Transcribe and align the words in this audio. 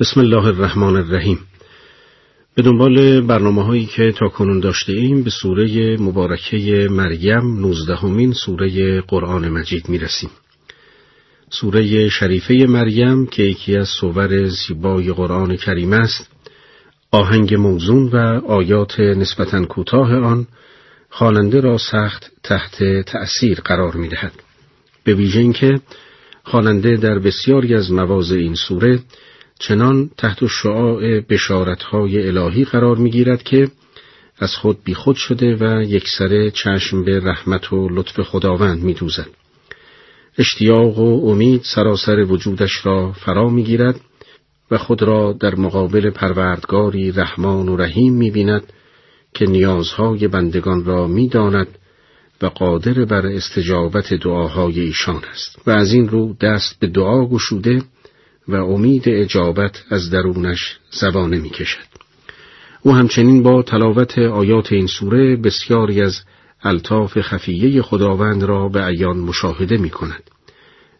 بسم 0.00 0.20
الله 0.20 0.46
الرحمن 0.46 0.96
الرحیم 0.96 1.38
به 2.54 2.62
دنبال 2.62 3.20
برنامه 3.20 3.64
هایی 3.64 3.86
که 3.86 4.12
تا 4.12 4.28
کنون 4.28 4.60
داشته 4.60 4.92
ایم 4.92 5.22
به 5.22 5.30
سوره 5.30 5.96
مبارکه 5.96 6.88
مریم 6.90 7.60
نوزدهمین 7.60 8.32
سوره 8.32 9.00
قرآن 9.00 9.48
مجید 9.48 9.88
می 9.88 9.98
رسیم. 9.98 10.30
سوره 11.50 12.08
شریفه 12.08 12.54
مریم 12.54 13.26
که 13.26 13.42
یکی 13.42 13.76
از 13.76 13.88
صور 13.88 14.48
زیبای 14.48 15.12
قرآن 15.12 15.56
کریم 15.56 15.92
است 15.92 16.30
آهنگ 17.10 17.54
موزون 17.54 18.08
و 18.08 18.16
آیات 18.46 19.00
نسبتا 19.00 19.64
کوتاه 19.64 20.14
آن 20.14 20.46
خواننده 21.10 21.60
را 21.60 21.78
سخت 21.78 22.30
تحت 22.42 23.04
تأثیر 23.06 23.60
قرار 23.60 23.96
می 23.96 24.08
دهد. 24.08 24.32
به 25.04 25.14
ویژه 25.14 25.40
اینکه 25.40 25.80
خواننده 26.44 26.96
در 26.96 27.18
بسیاری 27.18 27.74
از 27.74 27.92
مواضع 27.92 28.36
این 28.36 28.54
سوره 28.54 28.98
چنان 29.62 30.10
تحت 30.18 30.46
شعاع 30.46 31.20
بشارتهای 31.20 32.28
الهی 32.28 32.64
قرار 32.64 32.96
می‌گیرد 32.96 33.42
که 33.42 33.70
از 34.38 34.54
خود 34.54 34.78
بیخود 34.84 35.16
شده 35.16 35.56
و 35.56 35.82
یکسره 35.82 36.50
چشم 36.50 37.04
به 37.04 37.20
رحمت 37.20 37.72
و 37.72 37.88
لطف 37.88 38.20
خداوند 38.20 38.82
میدوزد. 38.82 39.26
اشتیاق 40.38 40.98
و 40.98 41.30
امید 41.30 41.62
سراسر 41.74 42.18
وجودش 42.18 42.86
را 42.86 43.12
فرا 43.12 43.48
می‌گیرد 43.48 44.00
و 44.70 44.78
خود 44.78 45.02
را 45.02 45.32
در 45.40 45.54
مقابل 45.54 46.10
پروردگاری 46.10 47.12
رحمان 47.12 47.68
و 47.68 47.76
رحیم 47.76 48.14
می‌بیند 48.14 48.72
که 49.34 49.46
نیازهای 49.46 50.28
بندگان 50.28 50.84
را 50.84 51.06
می‌داند 51.06 51.68
و 52.42 52.46
قادر 52.46 53.04
بر 53.04 53.26
استجابت 53.26 54.14
دعاهای 54.14 54.80
ایشان 54.80 55.22
است 55.32 55.58
و 55.66 55.70
از 55.70 55.92
این 55.92 56.08
رو 56.08 56.36
دست 56.40 56.80
به 56.80 56.86
دعا 56.86 57.26
گشوده 57.26 57.82
و 58.48 58.54
امید 58.54 59.02
اجابت 59.06 59.84
از 59.90 60.10
درونش 60.10 60.78
زبانه 60.90 61.38
می 61.38 61.50
کشد. 61.50 61.92
او 62.82 62.94
همچنین 62.94 63.42
با 63.42 63.62
تلاوت 63.62 64.18
آیات 64.18 64.72
این 64.72 64.86
سوره 64.86 65.36
بسیاری 65.36 66.02
از 66.02 66.20
الطاف 66.62 67.20
خفیه 67.20 67.82
خداوند 67.82 68.42
را 68.42 68.68
به 68.68 68.80
عیان 68.80 69.16
مشاهده 69.16 69.76
می 69.76 69.90
کند. 69.90 70.22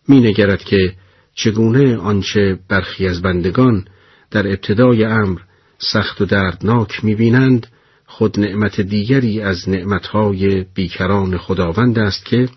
می 0.09 0.21
نگرد 0.21 0.63
که 0.63 0.95
چگونه 1.35 1.97
آنچه 1.97 2.59
برخی 2.69 3.07
از 3.07 3.23
بندگان 3.23 3.85
در 4.31 4.47
ابتدای 4.47 5.05
امر 5.05 5.41
سخت 5.79 6.21
و 6.21 6.25
دردناک 6.25 7.05
می 7.05 7.15
بینند 7.15 7.67
خود 8.07 8.41
نعمت 8.41 8.81
دیگری 8.81 9.41
از 9.41 9.69
نعمتهای 9.69 10.67
بیکران 10.75 11.39
خداوند 11.39 11.99
است 11.99 12.25
که 12.25 12.49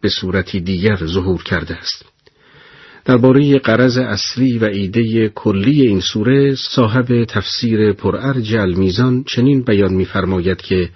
به 0.00 0.08
صورتی 0.08 0.60
دیگر 0.60 0.96
ظهور 0.96 1.42
کرده 1.42 1.76
است. 1.76 2.15
درباره 3.06 3.58
قرض 3.58 3.98
اصلی 3.98 4.58
و 4.58 4.64
ایده 4.64 5.28
کلی 5.28 5.82
این 5.82 6.00
سوره 6.00 6.54
صاحب 6.54 7.24
تفسیر 7.24 7.92
پرارج 7.92 8.54
المیزان 8.54 9.24
چنین 9.24 9.62
بیان 9.62 9.94
می‌فرماید 9.94 10.62
که 10.62 10.90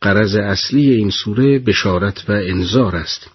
قرض 0.00 0.34
اصلی 0.34 0.94
این 0.94 1.10
سوره 1.10 1.58
بشارت 1.58 2.24
و 2.28 2.32
انذار 2.32 2.96
است. 2.96 3.30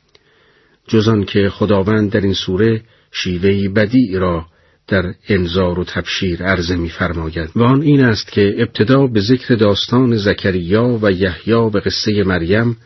جز 0.88 1.26
که 1.28 1.50
خداوند 1.50 2.12
در 2.12 2.22
این 2.22 2.34
سوره 2.34 2.82
شیوهی 3.12 3.68
بدی 3.68 4.18
را 4.18 4.46
در 4.88 5.14
انذار 5.30 5.80
و 5.80 5.84
تبشیر 5.84 6.44
عرضه 6.44 6.76
می‌فرماید 6.76 7.50
و 7.56 7.64
آن 7.64 7.82
این 7.82 8.06
است 8.06 8.32
که 8.32 8.56
ابتدا 8.58 9.08
به 9.08 9.20
ذکر 9.20 9.56
داستان 9.56 10.16
زکریا 10.16 11.00
و 11.02 11.12
یحیی 11.12 11.70
به 11.74 11.80
قصه 11.80 12.24
مریم 12.24 12.78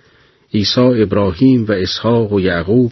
عیسی 0.54 0.82
ابراهیم 0.82 1.66
و 1.66 1.72
اسحاق 1.72 2.34
و 2.34 2.40
یعقوب 2.40 2.92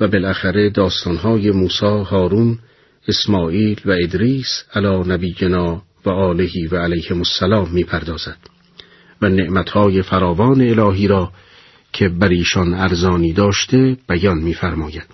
و 0.00 0.08
بالاخره 0.08 0.70
داستانهای 0.70 1.50
موسی، 1.50 1.86
هارون، 1.86 2.58
اسماعیل 3.08 3.80
و 3.84 3.90
ادریس 3.90 4.64
علی 4.74 5.12
نبینا 5.12 5.82
و 6.04 6.10
آلهی 6.10 6.66
و 6.66 6.76
علیهم 6.76 7.18
السلام 7.18 7.70
می‌پردازد 7.70 8.36
و 9.22 9.28
نعمتهای 9.28 10.02
فراوان 10.02 10.60
الهی 10.60 11.06
را 11.06 11.32
که 11.92 12.08
بر 12.08 12.28
ایشان 12.28 12.74
ارزانی 12.74 13.32
داشته 13.32 13.96
بیان 14.08 14.38
میفرماید. 14.38 15.06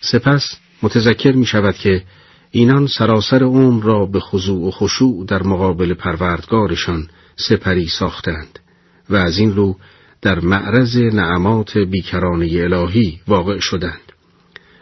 سپس 0.00 0.56
متذکر 0.82 1.32
می 1.32 1.46
شود 1.46 1.74
که 1.74 2.02
اینان 2.50 2.86
سراسر 2.86 3.42
عمر 3.42 3.84
را 3.84 4.06
به 4.06 4.20
خضوع 4.20 4.68
و 4.68 4.70
خشوع 4.70 5.26
در 5.26 5.42
مقابل 5.42 5.94
پروردگارشان 5.94 7.08
سپری 7.36 7.86
ساختند 7.86 8.58
و 9.10 9.16
از 9.16 9.38
این 9.38 9.54
رو 9.56 9.76
در 10.24 10.40
معرض 10.40 10.96
نعمات 10.96 11.78
بیکرانه 11.78 12.48
الهی 12.52 13.20
واقع 13.28 13.58
شدند. 13.58 14.12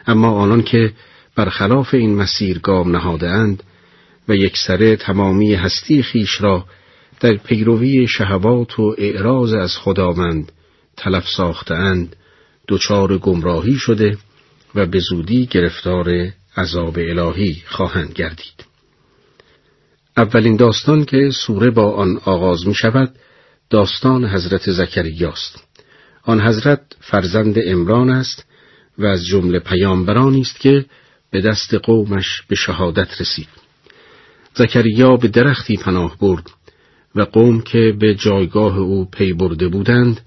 اما 0.06 0.30
آنان 0.30 0.62
که 0.62 0.92
برخلاف 1.36 1.94
این 1.94 2.14
مسیر 2.14 2.58
گام 2.58 2.96
نهادهاند 2.96 3.62
و 4.28 4.36
یکسره 4.36 4.96
تمامی 4.96 5.54
هستی 5.54 6.02
خیش 6.02 6.40
را 6.40 6.64
در 7.20 7.34
پیروی 7.34 8.08
شهوات 8.08 8.78
و 8.78 8.94
اعراض 8.98 9.52
از 9.52 9.76
خداوند 9.76 10.52
تلف 10.96 11.28
ساختهاند 11.36 12.16
دچار 12.68 13.18
گمراهی 13.18 13.74
شده 13.74 14.18
و 14.74 14.86
به 14.86 14.98
زودی 14.98 15.46
گرفتار 15.46 16.32
عذاب 16.56 16.98
الهی 16.98 17.62
خواهند 17.66 18.12
گردید. 18.12 18.64
اولین 20.16 20.56
داستان 20.56 21.04
که 21.04 21.30
سوره 21.46 21.70
با 21.70 21.92
آن 21.92 22.20
آغاز 22.24 22.66
می 22.66 22.74
شود 22.74 23.14
داستان 23.72 24.24
حضرت 24.24 24.70
زکریاست. 24.70 25.64
آن 26.22 26.40
حضرت 26.40 26.80
فرزند 27.00 27.56
امران 27.66 28.10
است 28.10 28.44
و 28.98 29.06
از 29.06 29.26
جمله 29.26 29.58
پیامبرانی 29.58 30.40
است 30.40 30.60
که 30.60 30.84
به 31.30 31.40
دست 31.40 31.74
قومش 31.74 32.42
به 32.48 32.54
شهادت 32.56 33.20
رسید. 33.20 33.48
زکریا 34.54 35.16
به 35.16 35.28
درختی 35.28 35.76
پناه 35.76 36.18
برد 36.18 36.50
و 37.14 37.22
قوم 37.22 37.60
که 37.60 37.96
به 38.00 38.14
جایگاه 38.14 38.78
او 38.78 39.10
پی 39.10 39.32
برده 39.32 39.68
بودند 39.68 40.20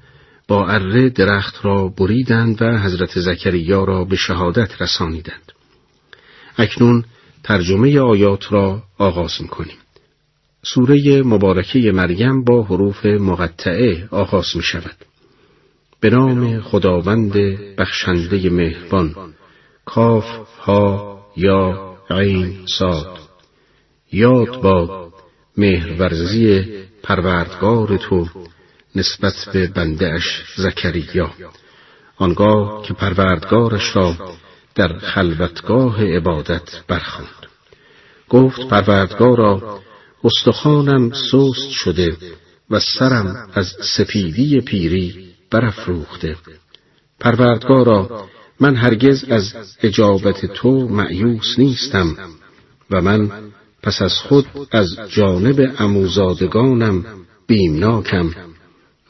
با 0.47 0.67
اره 0.67 1.09
درخت 1.09 1.65
را 1.65 1.87
بریدند 1.87 2.61
و 2.61 2.79
حضرت 2.79 3.19
زکریا 3.19 3.83
را 3.83 4.05
به 4.05 4.15
شهادت 4.15 4.81
رسانیدند. 4.81 5.51
اکنون 6.57 7.03
ترجمه 7.43 7.99
آیات 7.99 8.53
را 8.53 8.83
آغاز 8.97 9.31
می‌کنیم. 9.41 9.77
سوره 10.73 11.23
مبارکه 11.23 11.91
مریم 11.91 12.43
با 12.43 12.63
حروف 12.63 13.05
مقطعه 13.05 14.07
آغاز 14.11 14.45
می 14.55 14.63
شود. 14.63 14.95
به 15.99 16.09
نام 16.09 16.61
خداوند 16.61 17.33
بخشنده 17.77 18.49
مهربان 18.49 19.15
کاف 19.85 20.25
ها 20.59 21.19
یا 21.37 21.95
عین 22.09 22.53
ساد 22.79 23.19
یاد 24.11 24.61
با 24.61 25.09
مهرورزی 25.57 26.65
پروردگار 27.03 27.97
تو 27.97 28.27
نسبت 28.95 29.33
به 29.53 29.67
بندهش 29.67 30.43
زکریا. 30.55 31.29
آنگاه 32.17 32.81
که 32.83 32.93
پروردگارش 32.93 33.95
را 33.95 34.15
در 34.75 34.97
خلوتگاه 34.97 36.03
عبادت 36.03 36.83
برخواند. 36.87 37.45
گفت 38.29 38.69
پروردگارا 38.69 39.79
استخوانم 40.25 41.11
سست 41.11 41.69
شده 41.69 42.17
و 42.69 42.79
سرم 42.79 43.49
از 43.53 43.75
سپیدی 43.97 44.61
پیری 44.61 45.25
برافروخته. 45.51 46.35
پروردگارا 47.19 48.25
من 48.59 48.75
هرگز 48.75 49.23
از 49.23 49.53
اجابت 49.83 50.45
تو 50.45 50.87
معیوس 50.87 51.59
نیستم 51.59 52.17
و 52.91 53.01
من 53.01 53.31
پس 53.83 54.01
از 54.01 54.13
خود 54.13 54.45
از 54.71 54.95
جانب 55.09 55.75
اموزادگانم 55.79 57.05
بیمناکم 57.47 58.31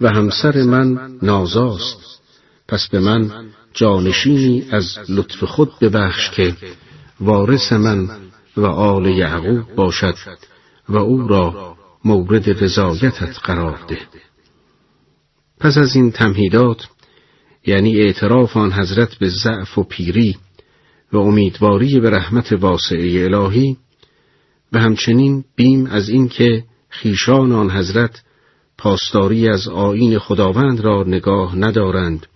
و 0.01 0.09
همسر 0.09 0.63
من 0.63 1.17
نازاست. 1.21 2.21
پس 2.67 2.87
به 2.87 2.99
من 2.99 3.31
جانشینی 3.73 4.67
از 4.71 4.97
لطف 5.09 5.43
خود 5.43 5.71
ببخش 5.81 6.29
که 6.29 6.55
وارث 7.19 7.73
من 7.73 8.09
و 8.57 8.65
آل 8.65 9.05
یعقوب 9.05 9.75
باشد. 9.75 10.15
و 10.89 10.97
او 10.97 11.27
را 11.27 11.75
مورد 12.05 12.63
رضایتت 12.63 13.39
قرار 13.43 13.79
ده 13.87 13.99
پس 15.59 15.77
از 15.77 15.95
این 15.95 16.11
تمهیدات 16.11 16.87
یعنی 17.65 17.95
اعتراف 17.95 18.57
آن 18.57 18.73
حضرت 18.73 19.15
به 19.15 19.29
ضعف 19.29 19.77
و 19.77 19.83
پیری 19.83 20.37
و 21.13 21.17
امیدواری 21.17 21.99
به 21.99 22.09
رحمت 22.09 22.53
واسعه 22.53 23.23
الهی 23.23 23.77
و 24.73 24.79
همچنین 24.79 25.43
بیم 25.55 25.85
از 25.85 26.09
اینکه 26.09 26.63
خیشان 26.89 27.51
آن 27.51 27.71
حضرت 27.71 28.23
پاسداری 28.77 29.49
از 29.49 29.67
آین 29.67 30.19
خداوند 30.19 30.79
را 30.79 31.03
نگاه 31.03 31.55
ندارند 31.55 32.27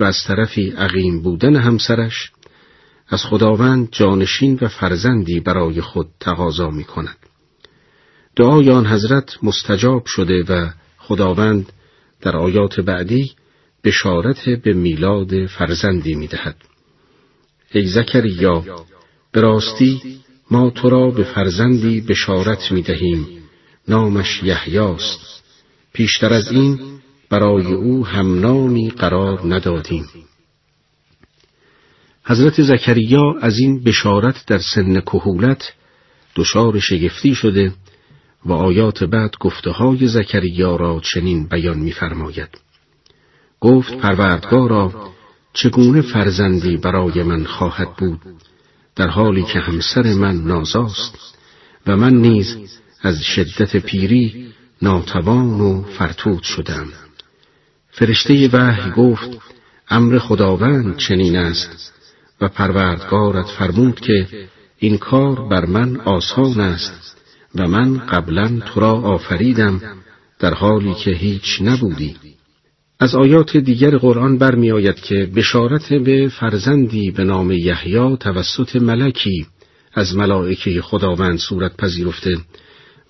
و 0.00 0.04
از 0.04 0.16
طرفی 0.26 0.70
عقیم 0.70 1.22
بودن 1.22 1.56
همسرش 1.56 2.32
از 3.08 3.24
خداوند 3.24 3.88
جانشین 3.92 4.58
و 4.62 4.68
فرزندی 4.68 5.40
برای 5.40 5.80
خود 5.80 6.08
تقاضا 6.20 6.70
می 6.70 6.84
کند. 6.84 7.16
دعای 8.36 8.70
آن 8.70 8.86
حضرت 8.86 9.38
مستجاب 9.42 10.06
شده 10.06 10.44
و 10.48 10.70
خداوند 10.98 11.72
در 12.20 12.36
آیات 12.36 12.80
بعدی 12.80 13.32
بشارت 13.84 14.48
به 14.48 14.72
میلاد 14.72 15.46
فرزندی 15.46 16.14
می 16.14 16.26
دهد. 16.26 16.56
ای 17.72 17.86
زکریا 17.86 18.64
به 19.32 19.40
راستی 19.40 20.20
ما 20.50 20.70
تو 20.70 20.90
را 20.90 21.10
به 21.10 21.24
فرزندی 21.24 22.00
بشارت 22.00 22.72
می 22.72 22.82
دهیم 22.82 23.26
نامش 23.88 24.42
یحیاست. 24.42 25.42
پیشتر 25.92 26.32
از 26.32 26.52
این 26.52 26.80
برای 27.30 27.72
او 27.72 28.06
هم 28.06 28.40
نامی 28.40 28.90
قرار 28.90 29.54
ندادیم. 29.54 30.08
حضرت 32.24 32.62
زکریا 32.62 33.34
از 33.40 33.58
این 33.58 33.82
بشارت 33.84 34.46
در 34.46 34.58
سن 34.58 35.00
کهولت 35.00 35.72
دچار 36.36 36.78
شگفتی 36.78 37.34
شده 37.34 37.72
و 38.46 38.52
آیات 38.52 39.04
بعد 39.04 39.30
گفته 39.40 39.70
های 39.70 40.08
زکریا 40.08 40.76
را 40.76 41.00
چنین 41.00 41.46
بیان 41.46 41.78
می‌فرماید. 41.78 42.48
گفت 43.60 43.96
پروردگارا 43.96 45.12
چگونه 45.52 46.02
فرزندی 46.02 46.76
برای 46.76 47.22
من 47.22 47.44
خواهد 47.44 47.96
بود 47.96 48.20
در 48.96 49.08
حالی 49.08 49.42
که 49.42 49.58
همسر 49.58 50.14
من 50.14 50.36
نازاست 50.36 51.36
و 51.86 51.96
من 51.96 52.14
نیز 52.14 52.56
از 53.02 53.22
شدت 53.22 53.76
پیری 53.76 54.46
ناتوان 54.82 55.60
و 55.60 55.82
فرتود 55.82 56.42
شدم 56.42 56.86
فرشته 57.90 58.48
وحی 58.52 58.90
گفت 58.90 59.30
امر 59.88 60.18
خداوند 60.18 60.96
چنین 60.96 61.36
است 61.36 61.92
و 62.40 62.48
پروردگارت 62.48 63.46
فرمود 63.46 64.00
که 64.00 64.48
این 64.78 64.98
کار 64.98 65.48
بر 65.48 65.64
من 65.64 65.96
آسان 65.96 66.60
است 66.60 67.16
و 67.58 67.66
من 67.66 67.98
قبلا 67.98 68.60
تو 68.66 68.80
را 68.80 68.92
آفریدم 68.92 69.80
در 70.38 70.54
حالی 70.54 70.94
که 70.94 71.10
هیچ 71.10 71.62
نبودی 71.62 72.16
از 72.98 73.14
آیات 73.14 73.56
دیگر 73.56 73.96
قرآن 73.96 74.38
برمیآید 74.38 75.00
که 75.00 75.30
بشارت 75.36 75.92
به 75.92 76.28
فرزندی 76.28 77.10
به 77.10 77.24
نام 77.24 77.50
یحیی 77.50 78.16
توسط 78.16 78.76
ملکی 78.76 79.46
از 79.92 80.16
ملائکه 80.16 80.82
خداوند 80.82 81.38
صورت 81.38 81.76
پذیرفته 81.76 82.36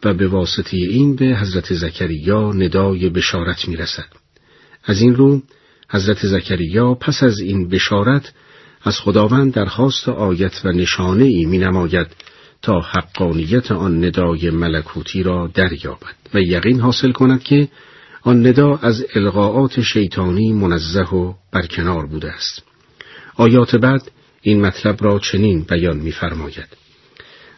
و 0.05 0.15
به 0.15 0.29
واسطه 0.29 0.77
این 0.77 1.17
به 1.17 1.25
حضرت 1.25 1.75
زکریا 1.75 2.53
ندای 2.53 3.09
بشارت 3.09 3.69
می‌رسد. 3.69 4.07
از 4.85 5.01
این 5.01 5.15
رو 5.15 5.43
حضرت 5.91 6.27
زکریا 6.27 6.95
پس 6.95 7.23
از 7.23 7.39
این 7.39 7.69
بشارت 7.69 8.33
از 8.83 8.99
خداوند 8.99 9.53
درخواست 9.53 10.09
آیت 10.09 10.61
و 10.65 10.73
نشانه 10.73 11.25
ای 11.25 11.45
می 11.45 11.59
نماید 11.59 12.07
تا 12.63 12.81
حقانیت 12.81 13.73
آن 13.73 14.05
ندای 14.05 14.51
ملکوتی 14.51 15.23
را 15.23 15.51
دریابد 15.55 16.17
و 16.35 16.41
یقین 16.41 16.81
حاصل 16.81 17.13
کند 17.13 17.43
که 17.43 17.69
آن 18.23 18.47
ندا 18.47 18.77
از 18.83 19.07
القاعات 19.15 19.81
شیطانی 19.81 20.53
منزه 20.53 21.03
و 21.03 21.35
برکنار 21.53 22.07
بوده 22.07 22.33
است. 22.33 22.63
آیات 23.37 23.77
بعد 23.77 24.11
این 24.43 24.61
مطلب 24.61 25.05
را 25.05 25.19
چنین 25.19 25.63
بیان 25.63 25.97
می‌فرماید. 25.97 26.69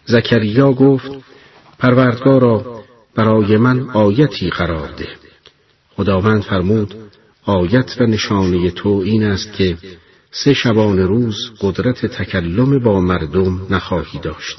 زکریا 0.04 0.72
گفت 0.72 1.10
پروردگارا 1.78 2.82
برای 3.14 3.56
من 3.56 3.90
آیتی 3.90 4.50
قرار 4.50 4.88
ده. 4.88 5.08
خداوند 5.96 6.42
فرمود 6.42 6.94
آیت 7.44 7.96
و 8.00 8.04
نشانه 8.04 8.70
تو 8.70 8.88
این 8.88 9.24
است 9.24 9.52
که 9.52 9.76
سه 10.30 10.54
شبان 10.54 10.98
روز 10.98 11.36
قدرت 11.60 12.06
تکلم 12.06 12.78
با 12.78 13.00
مردم 13.00 13.66
نخواهی 13.70 14.18
داشت 14.18 14.58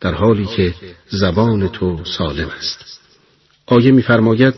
در 0.00 0.14
حالی 0.14 0.46
که 0.46 0.74
زبان 1.08 1.68
تو 1.68 2.04
سالم 2.04 2.48
است 2.58 3.00
آیه 3.66 3.92
می‌فرماید 3.92 4.54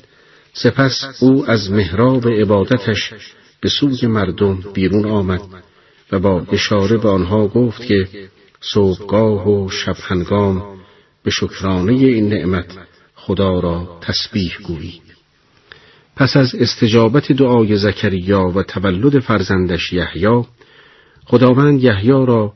سپس 0.53 1.05
او 1.21 1.51
از 1.51 1.71
محراب 1.71 2.29
عبادتش 2.29 3.13
به 3.61 3.69
سوی 3.69 4.07
مردم 4.07 4.65
بیرون 4.75 5.05
آمد 5.07 5.41
و 6.13 6.19
با 6.19 6.47
اشاره 6.53 6.97
به 6.97 7.09
آنها 7.09 7.49
گفت 7.49 7.83
که 7.87 8.09
صبحگاه 8.61 9.49
و 9.49 9.71
شبهنگام 9.71 10.63
به 11.23 11.31
شکرانه 11.31 11.93
این 11.93 12.29
نعمت 12.29 12.67
خدا 13.15 13.61
را 13.61 13.99
تسبیح 14.01 14.57
گویید. 14.63 15.03
پس 16.17 16.37
از 16.37 16.55
استجابت 16.55 17.33
دعای 17.33 17.77
زکریا 17.77 18.53
و 18.55 18.63
تولد 18.63 19.19
فرزندش 19.19 19.93
یحیی 19.93 20.45
خداوند 21.25 21.83
یحیی 21.83 22.11
را 22.11 22.53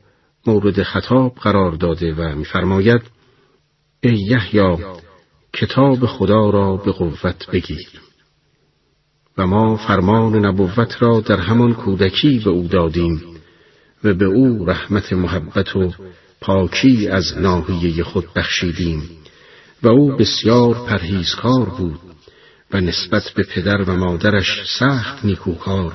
مورد 0.47 0.83
خطاب 0.83 1.35
قرار 1.35 1.71
داده 1.71 2.13
و 2.13 2.35
می‌فرماید 2.35 3.01
ای 4.01 4.17
یحیی 4.29 4.77
کتاب 5.53 6.05
خدا 6.05 6.49
را 6.49 6.77
به 6.77 6.91
قوت 6.91 7.47
بگیر. 7.51 8.01
و 9.37 9.47
ما 9.47 9.77
فرمان 9.77 10.45
نبوت 10.45 11.03
را 11.03 11.19
در 11.19 11.39
همان 11.39 11.73
کودکی 11.73 12.39
به 12.39 12.49
او 12.49 12.67
دادیم 12.67 13.21
و 14.03 14.13
به 14.13 14.25
او 14.25 14.65
رحمت 14.65 15.13
محبت 15.13 15.75
و 15.75 15.93
پاکی 16.41 17.07
از 17.07 17.37
ناحیه 17.37 18.03
خود 18.03 18.33
بخشیدیم 18.35 19.09
و 19.83 19.87
او 19.87 20.17
بسیار 20.17 20.73
پرهیزکار 20.73 21.69
بود 21.69 21.99
و 22.71 22.81
نسبت 22.81 23.23
به 23.35 23.43
پدر 23.43 23.81
و 23.81 23.95
مادرش 23.95 24.77
سخت 24.79 25.25
نیکوکار 25.25 25.93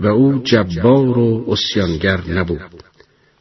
و 0.00 0.06
او 0.06 0.42
جبار 0.44 1.18
و 1.18 1.44
اسیانگر 1.48 2.20
نبود. 2.20 2.87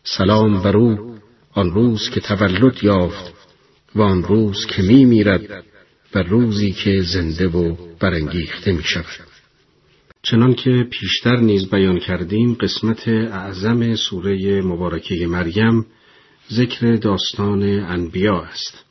سلام 0.09 0.61
بر 0.63 0.77
او 0.77 1.17
آن 1.51 1.71
روز 1.71 2.09
که 2.09 2.19
تولد 2.19 2.83
یافت 2.83 3.33
و 3.95 4.01
آن 4.01 4.23
روز 4.23 4.65
که 4.65 4.81
می 4.81 5.05
میرد 5.05 5.63
و 6.15 6.23
روزی 6.23 6.71
که 6.71 7.01
زنده 7.01 7.47
و 7.47 7.75
برانگیخته 7.99 8.71
می 8.71 8.83
شود. 8.83 9.27
چنان 10.21 10.53
که 10.53 10.87
پیشتر 10.91 11.35
نیز 11.35 11.69
بیان 11.69 11.99
کردیم 11.99 12.53
قسمت 12.53 13.07
اعظم 13.07 13.95
سوره 13.95 14.61
مبارکه 14.61 15.27
مریم 15.27 15.85
ذکر 16.51 16.95
داستان 16.95 17.63
انبیا 17.63 18.41
است. 18.41 18.85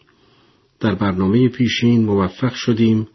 در 0.81 0.95
برنامه 0.95 1.49
پیشین 1.49 2.05
موفق 2.05 2.55
شدیم 2.55 3.09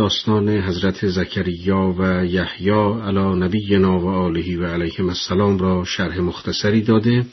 داستان 0.00 0.48
حضرت 0.48 1.06
زکریا 1.06 1.94
و 1.98 2.26
یحیی 2.26 2.70
علی 3.04 3.34
نبینا 3.44 4.00
و 4.00 4.08
آله 4.08 4.58
و 4.58 4.64
علیهم 4.64 5.08
السلام 5.08 5.58
را 5.58 5.84
شرح 5.84 6.20
مختصری 6.20 6.82
داده 6.82 7.26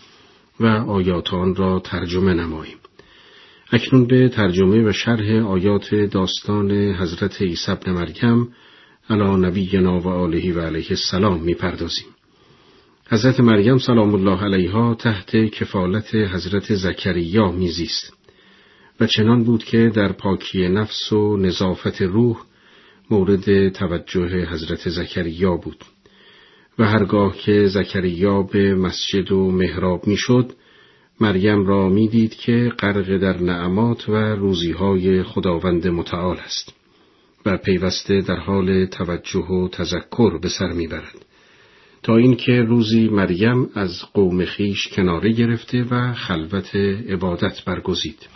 و 0.60 0.66
آیات 0.66 1.34
آن 1.34 1.56
را 1.56 1.80
ترجمه 1.80 2.34
نماییم. 2.34 2.78
اکنون 3.72 4.08
به 4.08 4.30
ترجمه 4.30 4.90
و 4.90 4.92
شرح 4.92 5.46
آیات 5.46 5.96
داستان 5.96 6.72
حضرت 6.72 7.42
عیسی 7.42 7.72
ابن 7.72 7.92
مریم 7.92 8.48
علی 9.10 9.48
نبینا 9.48 10.00
و 10.00 10.08
آله 10.08 10.54
و 10.54 10.60
علیه 10.60 10.88
السلام 10.90 11.40
می‌پردازیم. 11.44 12.08
حضرت 13.10 13.40
مریم 13.40 13.78
سلام 13.78 14.14
الله 14.14 14.44
علیها 14.44 14.96
تحت 14.96 15.36
کفالت 15.36 16.16
حضرت 16.16 16.76
زکریا 16.76 17.52
میزیست 17.52 18.14
و 19.00 19.08
چنان 19.08 19.44
بود 19.44 19.64
که 19.64 19.92
در 19.96 20.12
پاکی 20.12 20.70
نفس 20.70 21.14
و 21.14 21.38
نظافت 21.38 22.02
روح 22.02 22.38
مورد 23.12 23.70
توجه 23.70 24.46
حضرت 24.46 24.90
زکریا 24.90 25.56
بود 25.56 25.86
و 26.80 26.86
هرگاه 26.86 27.38
که 27.38 27.68
زکریا 27.68 28.42
به 28.42 28.76
مسجد 28.76 29.32
و 29.32 29.52
محراب 29.52 30.08
می‌شد 30.08 30.52
مریم 31.22 31.66
را 31.66 31.90
می‌دید 31.90 32.36
که 32.36 32.72
غرق 32.80 33.18
در 33.18 33.38
نعمات 33.38 34.10
و 34.10 34.16
روزیهای 34.16 35.24
خداوند 35.24 35.88
متعال 35.88 36.38
است 36.38 36.74
و 37.46 37.58
پیوسته 37.58 38.22
در 38.22 38.36
حال 38.36 38.86
توجه 38.86 39.46
و 39.46 39.68
تذکر 39.68 40.38
به 40.38 40.50
سر 40.50 40.72
می‌برد 40.72 41.26
تا 42.04 42.18
اینکه 42.18 42.52
روزی 42.52 43.10
مریم 43.10 43.70
از 43.74 44.02
قوم 44.14 44.46
خیش 44.46 44.88
کناره 44.88 45.32
گرفته 45.32 45.86
و 45.92 46.14
خلوت 46.14 46.76
عبادت 47.10 47.66
برگزید 47.66 48.28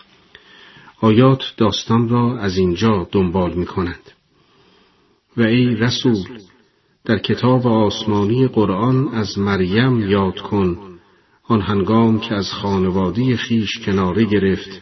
آیات 1.02 1.54
داستان 1.58 2.10
را 2.10 2.38
از 2.38 2.58
اینجا 2.58 3.08
دنبال 3.12 3.54
می. 3.54 3.66
و 5.38 5.42
ای 5.42 5.76
رسول 5.76 6.28
در 7.06 7.18
کتاب 7.18 7.68
آسمانی 7.68 8.48
قرآن 8.48 9.08
از 9.08 9.40
مریم 9.40 10.10
یاد 10.10 10.40
کن. 10.40 10.78
آن 11.44 11.62
هنگام 11.62 12.20
که 12.20 12.36
از 12.36 12.50
خانوادی 12.50 13.38
خیش 13.38 13.80
کناره 13.86 14.26
گرفت 14.26 14.82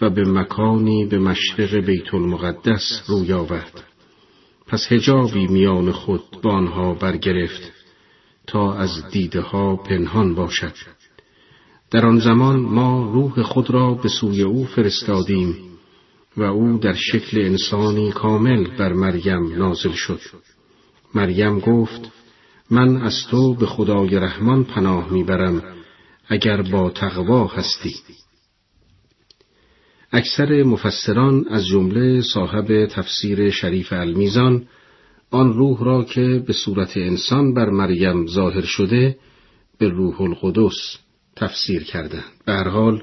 و 0.00 0.10
به 0.10 0.24
مکانی 0.24 1.06
به 1.06 1.18
مشرق 1.18 1.74
بیت 1.74 2.14
المقدس 2.14 3.02
روی 3.08 3.32
آورد. 3.32 3.84
پس 4.66 4.86
هجابی 4.92 5.46
میان 5.46 5.92
خود 5.92 6.22
با 6.42 6.52
آنها 6.52 6.94
برگرفت 6.94 7.72
تا 8.46 8.74
از 8.74 8.90
دیده 9.10 9.40
ها 9.40 9.76
پنهان 9.76 10.34
باشد. 10.34 10.74
در 11.90 12.06
آن 12.06 12.18
زمان 12.18 12.60
ما 12.60 13.10
روح 13.12 13.42
خود 13.42 13.70
را 13.70 13.94
به 13.94 14.08
سوی 14.08 14.42
او 14.42 14.64
فرستادیم 14.64 15.69
و 16.36 16.42
او 16.42 16.78
در 16.78 16.94
شکل 16.94 17.40
انسانی 17.40 18.12
کامل 18.12 18.76
بر 18.76 18.92
مریم 18.92 19.58
نازل 19.58 19.92
شد. 19.92 20.20
مریم 21.14 21.58
گفت 21.58 22.10
من 22.70 22.96
از 22.96 23.26
تو 23.30 23.54
به 23.54 23.66
خدای 23.66 24.16
رحمان 24.16 24.64
پناه 24.64 25.12
می‌برم 25.12 25.62
اگر 26.28 26.62
با 26.62 26.90
تقوا 26.90 27.46
هستی. 27.46 27.94
اکثر 30.12 30.62
مفسران 30.62 31.48
از 31.48 31.66
جمله 31.66 32.20
صاحب 32.20 32.86
تفسیر 32.86 33.50
شریف 33.50 33.92
المیزان 33.92 34.66
آن 35.30 35.52
روح 35.52 35.84
را 35.84 36.04
که 36.04 36.44
به 36.46 36.52
صورت 36.52 36.96
انسان 36.96 37.54
بر 37.54 37.70
مریم 37.70 38.26
ظاهر 38.26 38.64
شده 38.64 39.16
به 39.78 39.88
روح 39.88 40.20
القدس 40.20 40.98
تفسیر 41.36 41.84
کردند. 41.84 42.24
به 42.46 42.52
هر 42.52 42.68
حال 42.68 43.02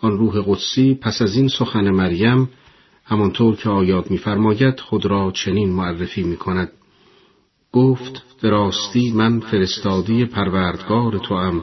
آن 0.00 0.18
روح 0.18 0.42
قدسی 0.46 0.94
پس 0.94 1.22
از 1.22 1.36
این 1.36 1.48
سخن 1.48 1.90
مریم 1.90 2.48
همانطور 3.04 3.56
که 3.56 3.68
آیات 3.68 4.10
می‌فرماید 4.10 4.80
خود 4.80 5.06
را 5.06 5.30
چنین 5.30 5.70
معرفی 5.70 6.22
می 6.22 6.36
کند. 6.36 6.72
گفت 7.72 8.22
به 8.42 8.50
راستی 8.50 9.12
من 9.12 9.40
فرستادی 9.40 10.24
پروردگار 10.24 11.18
تو 11.18 11.34
ام 11.34 11.62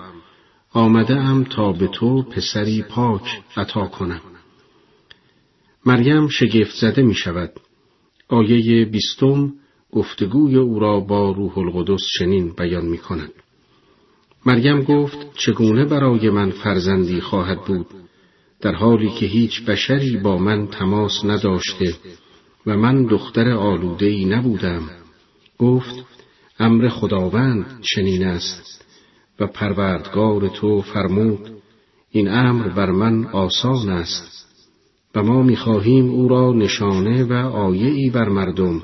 آمده 0.74 1.16
ام 1.16 1.44
تا 1.44 1.72
به 1.72 1.88
تو 1.88 2.22
پسری 2.24 2.82
پاک 2.82 3.42
عطا 3.58 3.86
کنم. 3.86 4.22
مریم 5.86 6.28
شگفت 6.28 6.76
زده 6.76 7.02
می 7.02 7.14
شود 7.14 7.52
آیه 8.28 8.86
بیستم 8.86 9.54
گفتگوی 9.92 10.56
او 10.56 10.80
را 10.80 11.00
با 11.00 11.32
روح 11.32 11.58
القدس 11.58 12.02
چنین 12.20 12.54
بیان 12.58 12.86
می 12.86 12.98
کند 12.98 13.32
مریم 14.46 14.82
گفت 14.82 15.18
چگونه 15.34 15.86
برای 15.86 16.30
من 16.30 16.52
فرزندی 16.52 17.22
خواهد 17.22 17.66
بود؟ 17.66 17.88
در 18.62 18.76
حالی 18.76 19.10
که 19.10 19.26
هیچ 19.26 19.66
بشری 19.66 20.18
با 20.18 20.38
من 20.38 20.68
تماس 20.68 21.26
نداشته 21.26 21.96
و 22.66 22.78
من 22.78 23.06
دختر 23.06 23.52
آلوده 23.52 24.06
ای 24.06 24.26
نبودم 24.26 24.90
گفت 25.58 26.06
امر 26.60 26.90
خداوند 26.90 27.82
چنین 27.82 28.24
است 28.24 28.86
و 29.40 29.48
پروردگار 29.48 30.48
تو 30.48 30.82
فرمود 30.82 31.50
این 32.12 32.28
امر 32.28 32.68
بر 32.68 32.92
من 32.92 33.26
آسان 33.26 33.90
است 33.90 34.48
و 35.16 35.24
ما 35.24 35.42
می‌خواهیم 35.42 36.10
او 36.10 36.28
را 36.28 36.54
نشانه 36.54 37.24
و 37.24 37.34
آیه 37.56 38.12
بر 38.12 38.30
مردم 38.30 38.84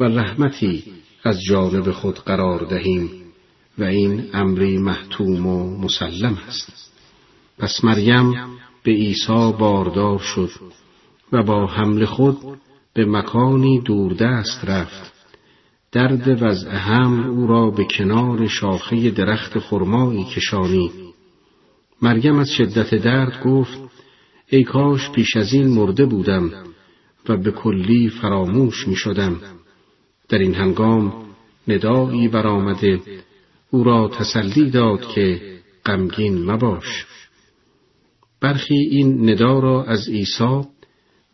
و 0.00 0.04
رحمتی 0.04 0.84
از 1.24 1.40
جانب 1.48 1.90
خود 1.90 2.18
قرار 2.18 2.64
دهیم 2.64 3.10
و 3.78 3.84
این 3.84 4.24
امری 4.32 4.78
محتوم 4.78 5.46
و 5.46 5.78
مسلم 5.78 6.38
است. 6.48 6.92
پس 7.58 7.84
مریم 7.84 8.34
به 8.84 8.92
عیسی 8.92 9.52
باردار 9.58 10.18
شد 10.18 10.50
و 11.32 11.42
با 11.42 11.66
حمل 11.66 12.04
خود 12.04 12.38
به 12.94 13.04
مکانی 13.04 13.80
دوردست 13.80 14.64
رفت. 14.64 15.14
درد 15.92 16.42
وضع 16.42 16.70
حمل 16.70 17.26
او 17.26 17.46
را 17.46 17.70
به 17.70 17.84
کنار 17.84 18.46
شاخه 18.46 19.10
درخت 19.10 19.58
خرمایی 19.58 20.24
کشانی. 20.24 20.90
مریم 22.02 22.38
از 22.38 22.50
شدت 22.50 22.94
درد 22.94 23.42
گفت 23.44 23.78
ای 24.48 24.64
کاش 24.64 25.10
پیش 25.10 25.36
از 25.36 25.52
این 25.52 25.68
مرده 25.68 26.04
بودم 26.06 26.50
و 27.28 27.36
به 27.36 27.50
کلی 27.50 28.08
فراموش 28.08 28.88
می 28.88 28.96
شدم. 28.96 29.40
در 30.28 30.38
این 30.38 30.54
هنگام 30.54 31.12
ندایی 31.68 32.28
برآمده 32.28 33.00
او 33.70 33.84
را 33.84 34.08
تسلی 34.08 34.70
داد 34.70 35.08
که 35.08 35.40
غمگین 35.86 36.50
مباش. 36.50 37.06
برخی 38.44 38.74
این 38.74 39.30
ندا 39.30 39.58
را 39.58 39.84
از 39.84 40.08
عیسی 40.08 40.60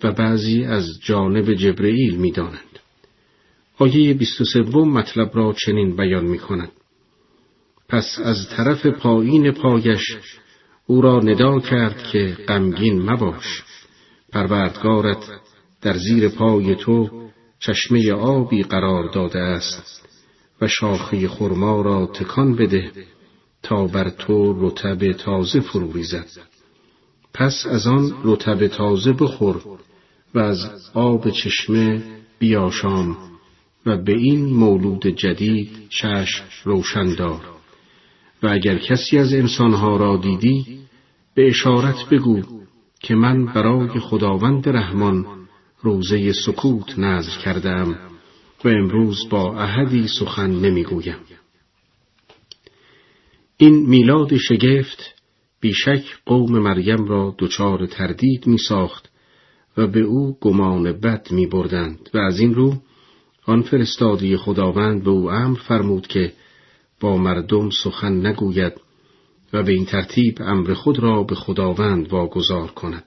و 0.02 0.12
بعضی 0.12 0.64
از 0.64 1.00
جانب 1.02 1.54
جبرئیل 1.54 2.16
می 2.16 2.32
دانند. 2.32 2.78
آیه 3.78 4.14
23 4.14 4.60
مطلب 4.70 5.30
را 5.34 5.52
چنین 5.52 5.96
بیان 5.96 6.24
می 6.24 6.38
کند. 6.38 6.72
پس 7.88 8.18
از 8.24 8.48
طرف 8.56 8.86
پایین 8.86 9.52
پایش 9.52 10.16
او 10.86 11.00
را 11.00 11.20
ندا 11.20 11.60
کرد 11.60 12.02
که 12.12 12.36
غمگین 12.48 13.02
مباش 13.10 13.62
پروردگارت 14.32 15.30
در 15.82 15.96
زیر 15.96 16.28
پای 16.28 16.74
تو 16.74 17.10
چشمه 17.58 18.12
آبی 18.12 18.62
قرار 18.62 19.10
داده 19.12 19.38
است 19.38 20.08
و 20.60 20.68
شاخه 20.68 21.28
خرما 21.28 21.82
را 21.82 22.06
تکان 22.06 22.56
بده 22.56 22.92
تا 23.62 23.86
بر 23.86 24.10
تو 24.10 24.66
رتب 24.66 25.12
تازه 25.12 25.60
فرو 25.60 25.92
ریزد 25.92 26.49
پس 27.34 27.66
از 27.66 27.86
آن 27.86 28.12
رتب 28.24 28.66
تازه 28.66 29.12
بخور 29.12 29.62
و 30.34 30.38
از 30.38 30.90
آب 30.94 31.30
چشمه 31.30 32.02
بیاشام 32.38 33.16
و 33.86 33.96
به 33.96 34.12
این 34.12 34.44
مولود 34.44 35.06
جدید 35.06 35.70
چشم 35.88 36.44
روشن 36.64 37.14
دار 37.14 37.40
و 38.42 38.48
اگر 38.48 38.78
کسی 38.78 39.18
از 39.18 39.32
انسانها 39.32 39.96
را 39.96 40.16
دیدی 40.16 40.80
به 41.34 41.48
اشارت 41.48 42.08
بگو 42.10 42.42
که 43.00 43.14
من 43.14 43.46
برای 43.46 43.88
خداوند 43.88 44.68
رحمان 44.68 45.26
روزه 45.82 46.32
سکوت 46.32 46.98
نظر 46.98 47.38
کردم 47.44 47.98
و 48.64 48.68
امروز 48.68 49.28
با 49.30 49.58
احدی 49.58 50.08
سخن 50.08 50.50
نمی‌گویم. 50.50 51.16
این 53.56 53.86
میلاد 53.86 54.36
شگفت 54.36 55.19
بیشک 55.60 56.04
قوم 56.26 56.58
مریم 56.58 57.04
را 57.04 57.34
دچار 57.38 57.86
تردید 57.86 58.46
می 58.46 58.58
ساخت 58.58 59.10
و 59.76 59.86
به 59.86 60.00
او 60.00 60.38
گمان 60.40 60.92
بد 60.92 61.28
می 61.30 61.46
بردند 61.46 62.10
و 62.14 62.18
از 62.18 62.40
این 62.40 62.54
رو 62.54 62.74
آن 63.46 63.62
فرستادی 63.62 64.36
خداوند 64.36 65.04
به 65.04 65.10
او 65.10 65.30
امر 65.30 65.58
فرمود 65.58 66.06
که 66.06 66.32
با 67.00 67.16
مردم 67.16 67.70
سخن 67.70 68.26
نگوید 68.26 68.72
و 69.52 69.62
به 69.62 69.72
این 69.72 69.84
ترتیب 69.84 70.38
امر 70.40 70.74
خود 70.74 70.98
را 70.98 71.22
به 71.22 71.34
خداوند 71.34 72.12
واگذار 72.12 72.70
کند. 72.70 73.04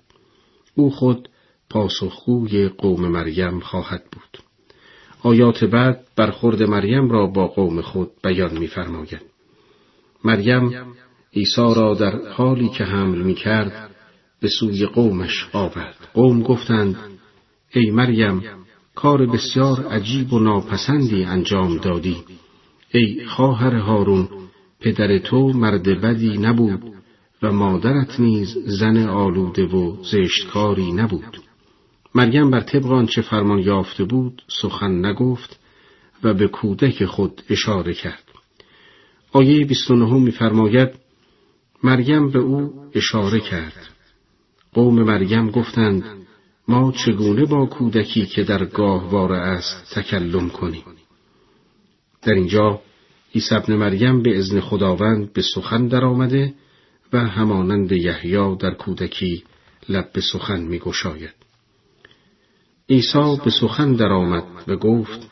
او 0.75 0.91
خود 0.91 1.29
پاسخگوی 1.69 2.67
قوم 2.67 3.07
مریم 3.07 3.59
خواهد 3.59 4.03
بود. 4.11 4.43
آیات 5.23 5.63
بعد 5.63 6.07
برخورد 6.15 6.63
مریم 6.63 7.09
را 7.09 7.27
با 7.27 7.47
قوم 7.47 7.81
خود 7.81 8.11
بیان 8.23 8.57
می‌فرماید. 8.57 9.21
مریم 10.23 10.71
عیسی 11.35 11.73
را 11.75 11.93
در 11.93 12.27
حالی 12.31 12.69
که 12.69 12.83
حمل 12.83 13.21
می 13.21 13.35
کرد 13.35 13.89
به 14.41 14.49
سوی 14.59 14.85
قومش 14.85 15.47
آورد. 15.53 15.95
قوم 16.13 16.43
گفتند 16.43 16.95
ای 17.73 17.91
مریم 17.91 18.43
کار 18.95 19.25
بسیار 19.25 19.87
عجیب 19.87 20.33
و 20.33 20.39
ناپسندی 20.39 21.23
انجام 21.23 21.77
دادی. 21.77 22.17
ای 22.93 23.25
خواهر 23.25 23.75
هارون 23.75 24.29
پدر 24.79 25.17
تو 25.17 25.47
مرد 25.47 26.01
بدی 26.01 26.37
نبود 26.37 26.93
و 27.43 27.51
مادرت 27.51 28.19
نیز 28.19 28.57
زن 28.65 29.07
آلوده 29.07 29.65
و 29.65 30.03
زشتکاری 30.03 30.91
نبود. 30.91 31.37
مریم 32.15 32.51
بر 32.51 32.59
طبق 32.59 33.05
چه 33.05 33.21
فرمان 33.21 33.59
یافته 33.59 34.03
بود 34.03 34.41
سخن 34.61 35.05
نگفت 35.05 35.59
و 36.23 36.33
به 36.33 36.47
کودک 36.47 37.05
خود 37.05 37.41
اشاره 37.49 37.93
کرد. 37.93 38.23
آیه 39.31 39.65
29 39.65 40.13
میفرماید 40.13 41.02
مریم 41.83 42.29
به 42.29 42.39
او 42.39 42.73
اشاره 42.93 43.39
کرد 43.39 43.89
قوم 44.73 45.03
مریم 45.03 45.51
گفتند 45.51 46.03
ما 46.67 46.91
چگونه 46.91 47.45
با 47.45 47.65
کودکی 47.65 48.25
که 48.25 48.43
در 48.43 48.65
گاهواره 48.65 49.37
است 49.37 49.95
تکلم 49.95 50.49
کنیم 50.49 50.83
در 52.21 52.33
اینجا 52.33 52.81
عیسی 53.35 53.55
ابن 53.55 53.75
مریم 53.75 54.21
به 54.21 54.37
ازن 54.37 54.59
خداوند 54.59 55.33
به 55.33 55.41
سخن 55.41 55.87
درآمده 55.87 56.53
و 57.13 57.19
همانند 57.19 57.91
یحیی 57.91 58.55
در 58.55 58.73
کودکی 58.73 59.43
لب 59.89 60.11
به 60.13 60.21
سخن 60.21 60.61
می 60.61 60.79
گشاید. 60.79 61.33
عیسی 62.89 63.37
به 63.45 63.51
سخن 63.51 63.93
درآمد 63.93 64.43
و 64.67 64.75
گفت 64.75 65.29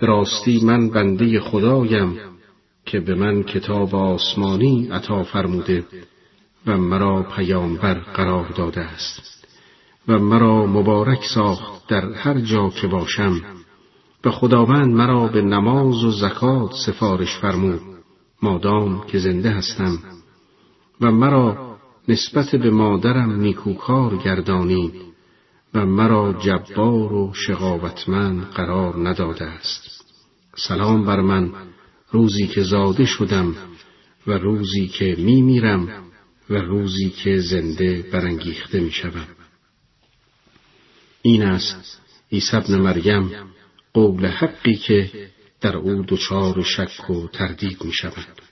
راستی 0.00 0.60
من 0.64 0.90
بنده 0.90 1.40
خدایم 1.40 2.31
که 2.86 3.00
به 3.00 3.14
من 3.14 3.42
کتاب 3.42 3.94
آسمانی 3.94 4.88
عطا 4.92 5.22
فرموده 5.22 5.84
و 6.66 6.78
مرا 6.78 7.22
پیامبر 7.22 7.94
قرار 7.94 8.48
داده 8.48 8.80
است 8.80 9.46
و 10.08 10.18
مرا 10.18 10.66
مبارک 10.66 11.24
ساخت 11.34 11.88
در 11.88 12.12
هر 12.12 12.40
جا 12.40 12.68
که 12.68 12.86
باشم 12.86 13.40
و 14.24 14.30
خداوند 14.30 14.94
مرا 14.94 15.26
به 15.26 15.42
نماز 15.42 16.04
و 16.04 16.10
زکات 16.10 16.72
سفارش 16.86 17.38
فرمود 17.38 17.80
مادام 18.42 19.06
که 19.06 19.18
زنده 19.18 19.50
هستم. 19.50 19.98
و 21.00 21.10
مرا 21.10 21.76
نسبت 22.08 22.56
به 22.56 22.70
مادرم 22.70 23.40
نیکوکار 23.40 24.16
گردانید 24.16 24.94
و 25.74 25.86
مرا 25.86 26.32
جبار 26.32 27.12
و 27.12 27.32
شقاوتمند 27.34 28.42
قرار 28.44 29.08
نداده 29.08 29.44
است. 29.44 30.04
سلام 30.56 31.04
بر 31.04 31.20
من. 31.20 31.52
روزی 32.12 32.46
که 32.46 32.62
زاده 32.62 33.04
شدم 33.04 33.56
و 34.26 34.32
روزی 34.32 34.86
که 34.86 35.16
می 35.18 35.42
میرم 35.42 35.88
و 36.50 36.54
روزی 36.54 37.10
که 37.10 37.38
زنده 37.38 38.04
برانگیخته 38.12 38.80
می 38.80 38.90
شدم. 38.90 39.26
این 41.22 41.42
است 41.42 42.00
عیسی 42.32 42.56
ابن 42.56 42.76
مریم 42.80 43.30
قول 43.92 44.26
حقی 44.26 44.74
که 44.74 45.10
در 45.60 45.76
او 45.76 46.04
دچار 46.08 46.62
شک 46.62 47.10
و 47.10 47.28
تردید 47.28 47.84
می 47.84 47.92
شود. 47.92 48.42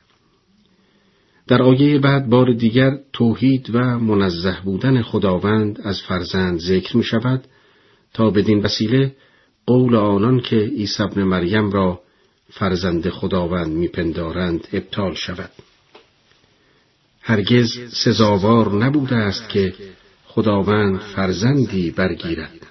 در 1.46 1.62
آیه 1.62 1.98
بعد 1.98 2.28
بار 2.28 2.52
دیگر 2.52 2.90
توحید 3.12 3.74
و 3.74 3.98
منزه 3.98 4.56
بودن 4.64 5.02
خداوند 5.02 5.80
از 5.80 6.02
فرزند 6.02 6.58
ذکر 6.58 6.96
می 6.96 7.04
شود 7.04 7.44
تا 8.14 8.30
بدین 8.30 8.58
وسیله 8.60 9.16
قول 9.66 9.96
آنان 9.96 10.40
که 10.40 10.56
عیسی 10.56 11.02
ابن 11.02 11.22
مریم 11.22 11.70
را 11.70 12.00
فرزند 12.50 13.08
خداوند 13.08 13.72
میپندارند 13.72 14.68
ابطال 14.72 15.14
شود. 15.14 15.50
هرگز 17.20 17.68
سزاوار 18.04 18.72
نبوده 18.84 19.16
است 19.16 19.48
که 19.48 19.74
خداوند 20.26 21.00
فرزندی 21.00 21.90
برگیرد. 21.90 22.66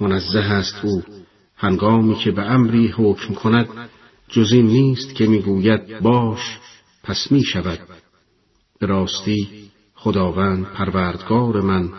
منزه 0.00 0.38
است 0.38 0.74
او 0.82 1.02
هنگامی 1.56 2.14
که 2.14 2.30
به 2.30 2.42
امری 2.42 2.88
حکم 2.88 3.34
کند 3.34 3.68
جز 4.28 4.52
این 4.52 4.66
نیست 4.66 5.14
که 5.14 5.26
می‌گوید 5.26 6.00
باش 6.00 6.58
پس 7.02 7.32
می 7.32 7.44
شود 7.44 7.78
به 8.78 8.86
راستی 8.86 9.48
خداوند 9.94 10.64
پروردگار 10.64 11.60
من 11.60 11.92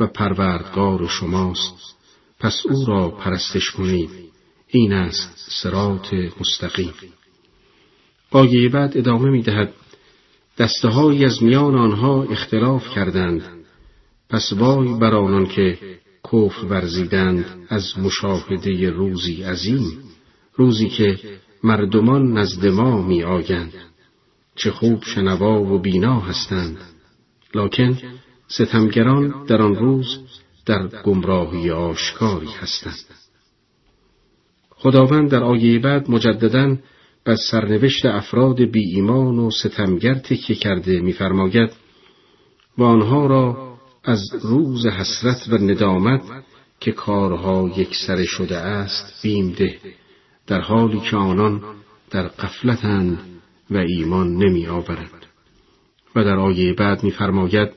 و 0.00 0.06
پروردگار 0.06 1.08
شماست 1.08 1.96
پس 2.40 2.62
او 2.70 2.84
را 2.86 3.08
پرستش 3.08 3.70
کنید. 3.70 4.29
این 4.72 4.92
است 4.92 5.46
سرات 5.62 6.14
مستقیم. 6.40 6.92
آیه 8.30 8.68
بعد 8.68 8.98
ادامه 8.98 9.30
می 9.30 9.42
دهد 9.42 9.72
دسته 10.58 10.88
از 11.26 11.42
میان 11.42 11.74
آنها 11.74 12.22
اختلاف 12.22 12.88
کردند. 12.94 13.42
پس 14.30 14.52
وای 14.52 14.88
بر 14.88 15.14
آنان 15.14 15.46
که 15.46 15.78
کفر 16.24 16.64
ورزیدند 16.64 17.66
از 17.68 17.98
مشاهده 17.98 18.90
روزی 18.90 19.42
عظیم 19.42 19.98
روزی 20.54 20.88
که 20.88 21.18
مردمان 21.64 22.38
نزد 22.38 22.66
ما 22.66 23.02
می 23.02 23.22
آگند 23.22 23.72
چه 24.56 24.70
خوب 24.70 25.04
شنوا 25.04 25.62
و 25.62 25.78
بینا 25.78 26.20
هستند. 26.20 26.78
لکن 27.54 27.98
ستمگران 28.48 29.44
در 29.46 29.62
آن 29.62 29.74
روز 29.74 30.18
در 30.66 30.86
گمراهی 30.86 31.70
آشکاری 31.70 32.50
هستند. 32.60 33.19
خداوند 34.82 35.30
در 35.30 35.42
آیه 35.42 35.78
بعد 35.78 36.10
مجددا 36.10 36.76
بر 37.24 37.36
سرنوشت 37.36 38.06
افراد 38.06 38.60
بی 38.60 38.84
ایمان 38.84 39.38
و 39.38 39.50
ستمگر 39.50 40.14
تکیه 40.14 40.56
کرده 40.56 41.00
می‌فرماید 41.00 41.70
و 42.78 42.82
آنها 42.82 43.26
را 43.26 43.74
از 44.04 44.22
روز 44.42 44.86
حسرت 44.86 45.48
و 45.48 45.58
ندامت 45.58 46.22
که 46.80 46.92
کارها 46.92 47.70
یکسره 47.76 48.24
شده 48.24 48.56
است 48.56 49.22
بیم 49.22 49.54
ده 49.58 49.78
در 50.46 50.60
حالی 50.60 51.00
که 51.00 51.16
آنان 51.16 51.62
در 52.10 52.28
قفلتند 52.28 53.18
و 53.70 53.76
ایمان 53.76 54.36
نمی 54.36 54.66
آورند. 54.66 55.26
و 56.16 56.24
در 56.24 56.36
آیه 56.36 56.74
بعد 56.74 57.04
می‌فرماید 57.04 57.68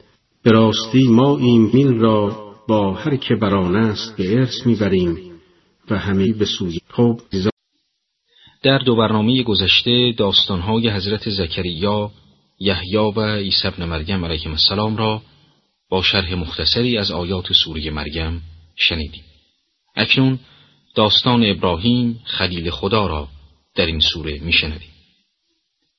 به 0.44 0.52
راستی 0.52 1.08
ما 1.10 1.38
این 1.38 2.00
را 2.00 2.54
با 2.68 2.94
هر 2.94 3.16
که 3.16 3.36
بران 3.36 3.76
است 3.76 4.18
به 4.18 4.38
ارث 4.38 4.66
می‌بریم 4.66 5.33
و 5.90 5.98
همه 6.00 6.34
به 6.34 6.46
سوی 6.46 6.80
خوب 6.90 7.22
در 8.64 8.78
دو 8.78 8.96
برنامه 8.96 9.44
گذشته 9.44 10.12
داستانهای 10.18 10.90
حضرت 10.90 11.30
زکریا، 11.30 12.12
یحیی 12.60 12.96
و 12.96 13.36
عیسی 13.36 13.68
ابن 13.68 13.86
مریم 13.86 14.26
علیهم 14.26 14.52
السلام 14.52 14.98
را 14.98 15.22
با 15.90 16.02
شرح 16.02 16.34
مختصری 16.34 16.98
از 16.98 17.12
آیات 17.12 17.54
سوره 17.54 17.90
مریم 17.90 18.42
شنیدیم. 18.76 19.24
اکنون 19.96 20.40
داستان 20.96 21.44
ابراهیم 21.46 22.20
خلیل 22.24 22.70
خدا 22.70 23.08
را 23.08 23.28
در 23.76 23.86
این 23.86 24.00
سوره 24.00 24.40
میشنویم. 24.40 24.90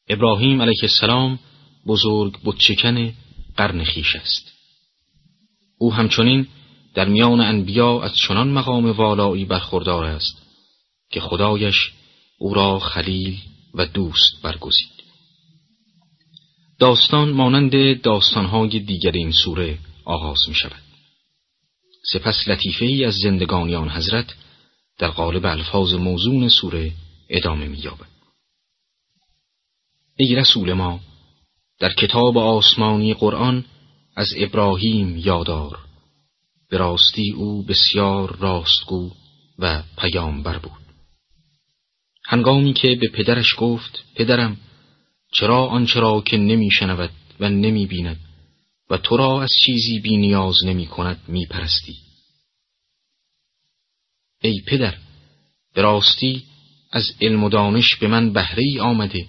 ابراهیم 0.08 0.62
علیه 0.62 0.80
السلام 0.82 1.38
بزرگ 1.86 2.38
بتچکن 2.44 3.12
قرن 3.56 3.84
خیش 3.84 4.16
است. 4.16 4.52
او 5.78 5.94
همچنین 5.94 6.46
در 6.94 7.08
میان 7.08 7.40
انبیا 7.40 8.02
از 8.02 8.16
چنان 8.16 8.48
مقام 8.48 8.90
والایی 8.90 9.44
برخوردار 9.44 10.04
است 10.04 10.42
که 11.10 11.20
خدایش 11.20 11.92
او 12.38 12.54
را 12.54 12.78
خلیل 12.78 13.38
و 13.74 13.86
دوست 13.86 14.42
برگزید. 14.42 14.94
داستان 16.78 17.30
مانند 17.30 18.00
داستانهای 18.02 18.80
دیگر 18.80 19.12
این 19.12 19.32
سوره 19.32 19.78
آغاز 20.04 20.38
می 20.48 20.54
شود. 20.54 20.82
سپس 22.12 22.48
لطیفه 22.48 22.84
ای 22.84 23.04
از 23.04 23.14
زندگانیان 23.14 23.88
حضرت 23.88 24.34
در 24.98 25.08
قالب 25.08 25.46
الفاظ 25.46 25.92
موزون 25.94 26.48
سوره 26.48 26.92
ادامه 27.28 27.68
می 27.68 27.78
یابد. 27.78 28.14
ای 30.16 30.34
رسول 30.34 30.72
ما 30.72 31.00
در 31.80 31.92
کتاب 31.92 32.38
آسمانی 32.38 33.14
قرآن 33.14 33.64
از 34.16 34.28
ابراهیم 34.36 35.16
یادار 35.16 35.78
به 36.74 36.78
راستی 36.78 37.32
او 37.32 37.62
بسیار 37.62 38.36
راستگو 38.36 39.10
و 39.58 39.82
پیامبر 39.98 40.58
بود. 40.58 40.82
هنگامی 42.24 42.72
که 42.72 42.94
به 43.00 43.08
پدرش 43.08 43.54
گفت 43.58 44.04
پدرم 44.14 44.56
چرا 45.32 45.66
آنچه 45.66 46.00
را 46.00 46.20
که 46.20 46.36
نمیشنود 46.36 47.10
و 47.40 47.48
نمی 47.48 47.86
بیند 47.86 48.20
و 48.90 48.96
تو 48.96 49.16
را 49.16 49.42
از 49.42 49.50
چیزی 49.64 50.00
بی 50.00 50.16
نیاز 50.16 50.54
نمی 50.66 50.86
کند 50.86 51.20
می 51.28 51.46
پرستی. 51.46 51.96
ای 54.42 54.62
پدر 54.66 54.94
به 55.74 55.82
راستی 55.82 56.44
از 56.92 57.04
علم 57.20 57.44
و 57.44 57.48
دانش 57.48 57.96
به 57.96 58.08
من 58.08 58.32
بهره 58.32 58.82
آمده 58.82 59.26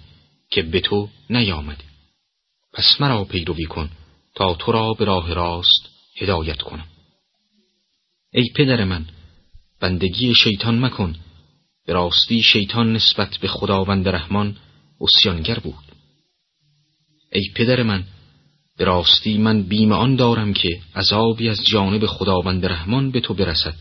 که 0.50 0.62
به 0.62 0.80
تو 0.80 1.08
نیامده. 1.30 1.84
پس 2.72 3.00
مرا 3.00 3.24
پیروی 3.24 3.64
کن 3.64 3.90
تا 4.34 4.54
تو 4.54 4.72
را 4.72 4.94
به 4.94 5.04
راه 5.04 5.34
راست 5.34 5.88
هدایت 6.16 6.62
کنم. 6.62 6.86
ای 8.32 8.48
پدر 8.54 8.84
من 8.84 9.06
بندگی 9.80 10.34
شیطان 10.34 10.84
مکن. 10.84 11.16
به 11.86 11.92
راستی 11.92 12.42
شیطان 12.42 12.92
نسبت 12.92 13.36
به 13.36 13.48
خداوند 13.48 14.08
رحمان 14.08 14.56
اسیانگر 15.00 15.58
بود. 15.58 15.84
ای 17.32 17.50
پدر 17.54 17.82
من 17.82 18.04
به 18.78 18.84
راستی 18.84 19.38
من 19.38 19.62
بیم 19.62 19.92
آن 19.92 20.16
دارم 20.16 20.52
که 20.52 20.80
عذابی 20.94 21.48
از 21.48 21.64
جانب 21.64 22.06
خداوند 22.06 22.66
رحمان 22.66 23.10
به 23.10 23.20
تو 23.20 23.34
برسد 23.34 23.74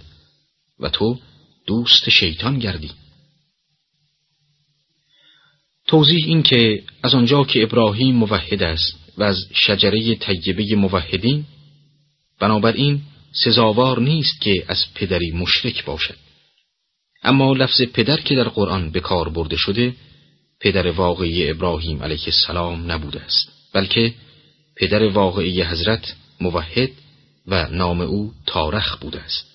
و 0.80 0.90
تو 0.90 1.20
دوست 1.68 2.10
شیطان 2.10 2.60
گردی. 2.60 2.92
توضیح 5.88 6.26
این 6.26 6.44
که 6.44 6.84
از 7.04 7.16
آنجا 7.16 7.44
که 7.44 7.64
ابراهیم 7.64 8.16
موحد 8.16 8.64
است 8.64 9.00
و 9.18 9.24
از 9.24 9.38
شجره 9.54 10.16
طیبه 10.16 10.76
موحدین 10.76 11.46
بنابراین 12.40 13.02
سزاوار 13.44 14.00
نیست 14.00 14.42
که 14.42 14.66
از 14.68 14.86
پدری 14.96 15.32
مشرک 15.32 15.86
باشد. 15.86 16.16
اما 17.24 17.54
لفظ 17.54 17.82
پدر 17.94 18.18
که 18.18 18.36
در 18.36 18.48
قرآن 18.48 18.92
به 18.92 19.00
کار 19.00 19.30
برده 19.30 19.56
شده 19.58 19.96
پدر 20.60 20.92
واقعی 20.92 21.50
ابراهیم 21.50 22.04
علیه 22.04 22.24
السلام 22.26 22.92
نبوده 22.92 23.22
است 23.22 23.52
بلکه 23.74 24.14
پدر 24.78 25.04
واقعی 25.04 25.62
حضرت 25.62 26.16
موحد 26.42 26.90
و 27.48 27.68
نام 27.70 28.02
او 28.02 28.34
تارخ 28.46 28.98
بوده 28.98 29.20
است. 29.20 29.46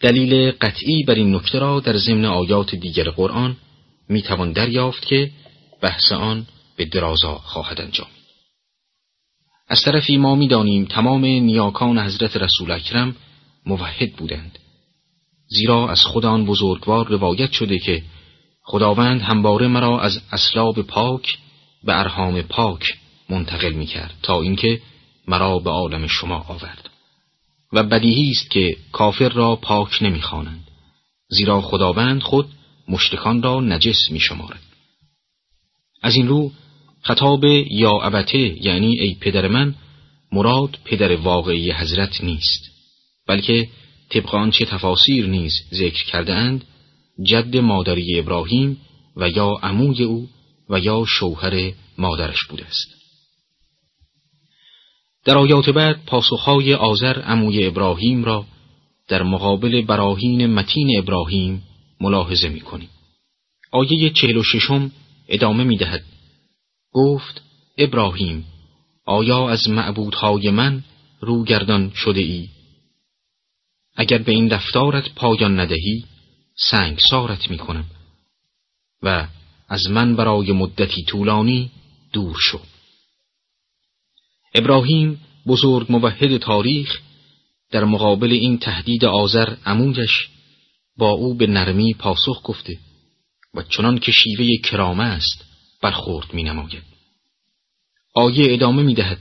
دلیل 0.00 0.50
قطعی 0.50 1.02
بر 1.02 1.14
این 1.14 1.34
نکته 1.34 1.58
را 1.58 1.80
در 1.80 1.96
ضمن 1.96 2.24
آیات 2.24 2.74
دیگر 2.74 3.10
قرآن 3.10 3.56
می‌توان 4.08 4.52
دریافت 4.52 5.06
که 5.06 5.30
بحث 5.80 6.12
آن 6.12 6.46
به 6.76 6.84
درازا 6.84 7.34
خواهد 7.34 7.80
انجامید 7.80 8.21
از 9.72 9.82
طرفی 9.82 10.16
ما 10.16 10.34
می‌دانیم 10.34 10.84
تمام 10.84 11.24
نیاکان 11.24 11.98
حضرت 11.98 12.36
رسول 12.36 12.70
اکرم 12.70 13.16
موحد 13.66 14.12
بودند. 14.12 14.58
زیرا 15.48 15.88
از 15.88 16.04
خود 16.04 16.26
آن 16.26 16.46
بزرگوار 16.46 17.08
روایت 17.08 17.52
شده 17.52 17.78
که 17.78 18.02
خداوند 18.62 19.20
همواره 19.20 19.66
مرا 19.66 20.00
از 20.00 20.20
اسلاب 20.32 20.82
پاک 20.82 21.38
به 21.84 21.98
ارهام 21.98 22.42
پاک 22.42 22.98
منتقل 23.30 23.72
می 23.72 23.86
کرد 23.86 24.14
تا 24.22 24.42
اینکه 24.42 24.80
مرا 25.28 25.58
به 25.58 25.70
عالم 25.70 26.06
شما 26.06 26.44
آورد. 26.48 26.90
و 27.72 27.82
بدیهی 27.82 28.30
است 28.30 28.50
که 28.50 28.76
کافر 28.92 29.28
را 29.28 29.56
پاک 29.56 30.02
نمی‌خوانند. 30.02 30.68
زیرا 31.28 31.60
خداوند 31.60 32.22
خود 32.22 32.48
مشتکان 32.88 33.42
را 33.42 33.60
نجس 33.60 34.10
می 34.10 34.20
شمارد. 34.20 34.62
از 36.02 36.14
این 36.14 36.28
رو 36.28 36.52
خطاب 37.02 37.44
یا 37.44 38.00
ابته 38.00 38.64
یعنی 38.64 39.00
ای 39.00 39.14
پدر 39.20 39.48
من 39.48 39.74
مراد 40.32 40.78
پدر 40.84 41.16
واقعی 41.16 41.72
حضرت 41.72 42.24
نیست 42.24 42.70
بلکه 43.26 43.68
طبق 44.10 44.34
آنچه 44.34 44.64
تفاسیر 44.64 45.26
نیز 45.26 45.52
ذکر 45.74 46.04
کرده 46.04 46.34
اند 46.34 46.64
جد 47.22 47.56
مادری 47.56 48.18
ابراهیم 48.18 48.78
و 49.16 49.28
یا 49.28 49.58
عموی 49.62 50.02
او 50.04 50.28
و 50.70 50.78
یا 50.78 51.04
شوهر 51.08 51.72
مادرش 51.98 52.44
بوده 52.50 52.66
است 52.66 52.88
در 55.24 55.38
آیات 55.38 55.70
بعد 55.70 56.04
پاسخهای 56.06 56.74
آذر 56.74 57.20
عموی 57.20 57.66
ابراهیم 57.66 58.24
را 58.24 58.44
در 59.08 59.22
مقابل 59.22 59.82
براهین 59.82 60.46
متین 60.46 60.98
ابراهیم 60.98 61.62
ملاحظه 62.00 62.48
می 62.48 62.60
کنیم. 62.60 62.88
آیه 63.72 64.10
چهل 64.10 64.36
و 64.36 64.42
ششم 64.42 64.92
ادامه 65.28 65.64
می 65.64 65.76
دهد. 65.76 66.04
گفت 66.92 67.42
ابراهیم 67.78 68.46
آیا 69.04 69.50
از 69.50 69.68
معبودهای 69.68 70.50
من 70.50 70.84
روگردان 71.20 71.92
شده 71.94 72.20
ای؟ 72.20 72.48
اگر 73.96 74.18
به 74.18 74.32
این 74.32 74.50
رفتارت 74.50 75.14
پایان 75.14 75.60
ندهی 75.60 76.04
سنگ 76.70 76.98
سارت 76.98 77.50
می 77.50 77.58
کنم 77.58 77.84
و 79.02 79.28
از 79.68 79.90
من 79.90 80.16
برای 80.16 80.52
مدتی 80.52 81.04
طولانی 81.04 81.70
دور 82.12 82.36
شو 82.40 82.60
ابراهیم 84.54 85.20
بزرگ 85.46 85.92
موحد 85.92 86.36
تاریخ 86.36 87.00
در 87.70 87.84
مقابل 87.84 88.32
این 88.32 88.58
تهدید 88.58 89.04
آذر 89.04 89.54
عمویش 89.66 90.28
با 90.96 91.10
او 91.10 91.34
به 91.34 91.46
نرمی 91.46 91.94
پاسخ 91.94 92.42
گفته 92.44 92.78
و 93.54 93.62
چنان 93.62 93.98
که 93.98 94.12
شیوه 94.12 94.46
کرامه 94.62 95.04
است 95.04 95.51
برخورد 95.82 96.34
می 96.34 96.42
نماید. 96.42 96.82
آیه 98.14 98.54
ادامه 98.54 98.82
می 98.82 98.94
دهد. 98.94 99.18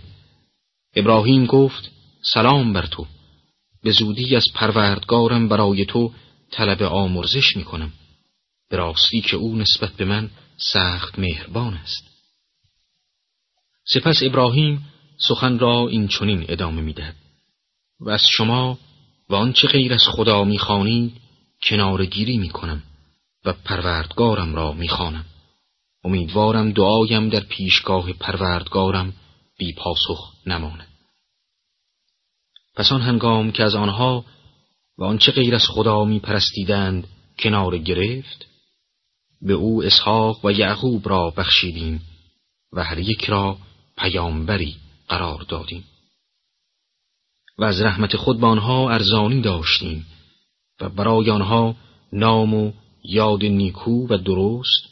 ابراهیم 0.95 1.45
گفت 1.45 1.91
سلام 2.33 2.73
بر 2.73 2.85
تو. 2.85 3.07
به 3.83 3.91
زودی 3.91 4.35
از 4.35 4.45
پروردگارم 4.55 5.49
برای 5.49 5.85
تو 5.85 6.13
طلب 6.51 6.83
آمرزش 6.83 7.55
می 7.57 7.63
کنم. 7.63 7.93
به 8.69 8.77
راستی 8.77 9.21
که 9.21 9.37
او 9.37 9.55
نسبت 9.55 9.91
به 9.91 10.05
من 10.05 10.29
سخت 10.57 11.19
مهربان 11.19 11.73
است. 11.73 12.03
سپس 13.85 14.23
ابراهیم 14.23 14.85
سخن 15.17 15.59
را 15.59 15.87
این 15.87 16.07
چنین 16.07 16.45
ادامه 16.49 16.81
می‌دهد 16.81 17.15
و 17.99 18.09
از 18.09 18.23
شما 18.29 18.77
و 19.29 19.35
آنچه 19.35 19.67
غیر 19.67 19.93
از 19.93 20.03
خدا 20.07 20.43
می‌خوانید 20.43 21.17
کنارگیری 21.63 22.37
می‌کنم 22.37 22.83
و 23.45 23.53
پروردگارم 23.53 24.55
را 24.55 24.71
می‌خوانم 24.71 25.25
امیدوارم 26.03 26.71
دعایم 26.71 27.29
در 27.29 27.39
پیشگاه 27.39 28.13
پروردگارم 28.13 29.13
بی 29.57 29.73
پاسخ 29.73 30.33
نماند. 30.45 30.87
پس 32.75 32.91
آن 32.91 33.01
هنگام 33.01 33.51
که 33.51 33.63
از 33.63 33.75
آنها 33.75 34.25
و 34.97 35.03
آنچه 35.03 35.31
غیر 35.31 35.55
از 35.55 35.67
خدا 35.67 36.05
می 36.05 36.19
پرستیدند 36.19 37.07
کنار 37.39 37.77
گرفت 37.77 38.45
به 39.41 39.53
او 39.53 39.83
اسحاق 39.83 40.45
و 40.45 40.51
یعقوب 40.51 41.09
را 41.09 41.29
بخشیدیم 41.29 42.01
و 42.73 42.83
هر 42.83 42.99
یک 42.99 43.25
را 43.25 43.57
پیامبری 43.97 44.75
قرار 45.07 45.41
دادیم. 45.41 45.83
و 47.57 47.63
از 47.63 47.81
رحمت 47.81 48.15
خود 48.15 48.39
به 48.39 48.47
آنها 48.47 48.89
ارزانی 48.89 49.41
داشتیم 49.41 50.05
و 50.81 50.89
برای 50.89 51.29
آنها 51.29 51.75
نام 52.13 52.53
و 52.53 52.71
یاد 53.03 53.43
نیکو 53.43 54.07
و 54.07 54.17
درست 54.17 54.90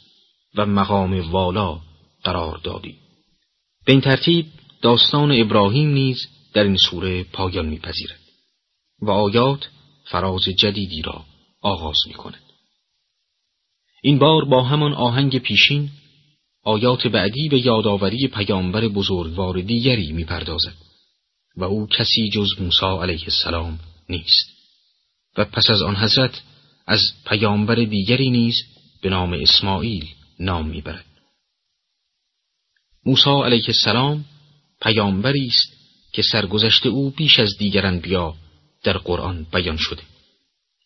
و 0.54 0.66
مقام 0.66 1.30
والا 1.30 1.80
قرار 2.24 2.58
دادیم 2.58 2.96
به 3.86 3.92
این 3.92 4.00
ترتیب 4.00 4.46
داستان 4.82 5.40
ابراهیم 5.40 5.88
نیز 5.88 6.28
در 6.52 6.62
این 6.62 6.76
سوره 6.76 7.24
پایان 7.24 7.66
میپذیرد 7.66 8.20
و 9.02 9.10
آیات 9.10 9.68
فراز 10.04 10.44
جدیدی 10.44 11.02
را 11.02 11.24
آغاز 11.62 11.96
می 12.06 12.14
کند. 12.14 12.42
این 14.02 14.18
بار 14.18 14.44
با 14.44 14.62
همان 14.62 14.92
آهنگ 14.92 15.38
پیشین 15.38 15.90
آیات 16.64 17.06
بعدی 17.06 17.48
به 17.48 17.66
یادآوری 17.66 18.28
پیامبر 18.28 18.88
بزرگوار 18.88 19.60
دیگری 19.60 20.12
می‌پردازد 20.12 20.74
و 21.56 21.64
او 21.64 21.86
کسی 21.86 22.30
جز 22.30 22.48
موسی 22.60 23.02
علیه 23.02 23.22
السلام 23.22 23.78
نیست 24.08 24.50
و 25.36 25.44
پس 25.44 25.70
از 25.70 25.82
آن 25.82 25.96
حضرت 25.96 26.42
از 26.86 27.00
پیامبر 27.26 27.74
دیگری 27.74 28.30
نیز 28.30 28.56
به 29.02 29.08
نام 29.08 29.32
اسماعیل 29.32 30.08
نام 30.40 30.68
می‌برد. 30.68 31.04
موسی 33.06 33.30
علیه 33.44 33.64
السلام 33.68 34.24
پیامبری 34.82 35.46
است 35.46 35.76
که 36.12 36.22
سرگذشت 36.22 36.86
او 36.86 37.10
بیش 37.10 37.38
از 37.38 37.58
دیگر 37.58 37.86
انبیا 37.86 38.34
در 38.82 38.98
قرآن 38.98 39.46
بیان 39.52 39.76
شده. 39.76 40.02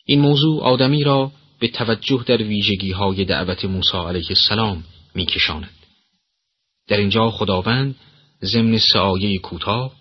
این 0.05 0.21
موضوع 0.21 0.63
آدمی 0.63 1.05
را 1.05 1.33
به 1.59 1.69
توجه 1.69 2.25
در 2.27 2.43
ویژگی 2.43 2.93
های 2.93 3.25
دعوت 3.25 3.65
موسی 3.65 3.97
علیه 3.97 4.27
السلام 4.31 4.85
میکشاند. 5.15 5.71
در 6.89 6.97
اینجا 6.97 7.31
خداوند 7.31 7.95
ضمن 8.43 8.79
سعایه 8.79 9.39
کوتاه 9.39 9.93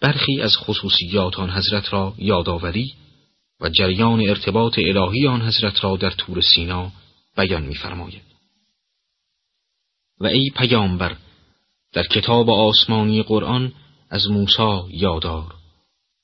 برخی 0.00 0.40
از 0.40 0.56
خصوصیات 0.56 1.38
آن 1.38 1.50
حضرت 1.50 1.92
را 1.92 2.14
یادآوری 2.18 2.94
و 3.60 3.68
جریان 3.68 4.20
ارتباط 4.28 4.78
الهی 4.78 5.26
آن 5.26 5.42
حضرت 5.42 5.84
را 5.84 5.96
در 5.96 6.10
تور 6.10 6.40
سینا 6.40 6.92
بیان 7.36 7.62
می‌فرماید. 7.62 8.29
و 10.20 10.26
ای 10.26 10.50
پیامبر 10.56 11.16
در 11.92 12.02
کتاب 12.02 12.50
آسمانی 12.50 13.22
قرآن 13.22 13.72
از 14.10 14.30
موسی 14.30 14.82
یادار 14.88 15.54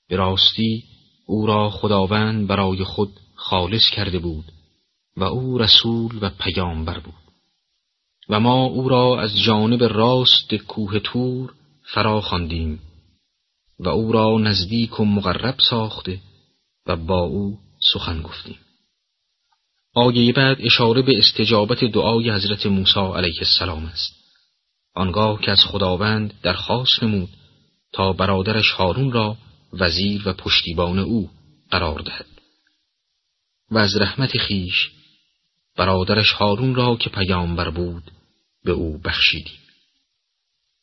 به 0.09 0.17
راستی 0.17 0.85
او 1.27 1.47
را 1.47 1.71
خداوند 1.71 2.47
برای 2.47 2.85
خود 2.85 3.13
خالص 3.35 3.91
کرده 3.91 4.19
بود 4.19 4.45
و 5.17 5.25
او 5.25 5.59
رسول 5.59 6.19
و 6.21 6.31
پیامبر 6.31 6.99
بود. 6.99 7.15
و 8.29 8.41
ما 8.41 8.65
او 8.65 8.89
را 8.89 9.21
از 9.21 9.39
جانب 9.39 9.83
راست 9.83 10.55
کوه 10.55 10.99
تور 10.99 11.55
فرا 11.95 12.21
خواندیم 12.21 12.81
و 13.79 13.89
او 13.89 14.13
را 14.13 14.39
نزدیک 14.39 15.01
و 15.01 15.05
مقرب 15.05 15.57
ساخته 15.71 16.21
و 16.87 16.97
با 16.97 17.21
او 17.21 17.59
سخن 17.93 18.23
گفتیم. 18.23 18.59
آیه 19.97 20.33
بعد 20.33 20.57
اشاره 20.61 21.03
به 21.03 21.19
استجابت 21.19 21.85
دعای 21.85 22.31
حضرت 22.31 22.67
موسی 22.67 23.01
علیه 23.01 23.39
السلام 23.39 23.85
است. 23.87 24.13
آنگاه 24.95 25.41
که 25.41 25.51
از 25.51 25.65
خداوند 25.65 26.35
درخواست 26.43 27.03
نمود 27.03 27.29
تا 27.93 28.13
برادرش 28.13 28.71
هارون 28.71 29.13
را 29.13 29.37
وزیر 29.73 30.29
و 30.29 30.33
پشتیبان 30.33 30.99
او 30.99 31.31
قرار 31.71 32.01
دهد. 32.01 32.27
و 33.71 33.79
از 33.79 33.97
رحمت 33.97 34.39
خیش 34.39 34.91
برادرش 35.77 36.31
هارون 36.31 36.75
را 36.75 36.97
که 36.97 37.11
پیامبر 37.11 37.71
بود 37.71 38.11
به 38.65 38.73
او 38.73 38.99
بخشیدیم. 38.99 39.61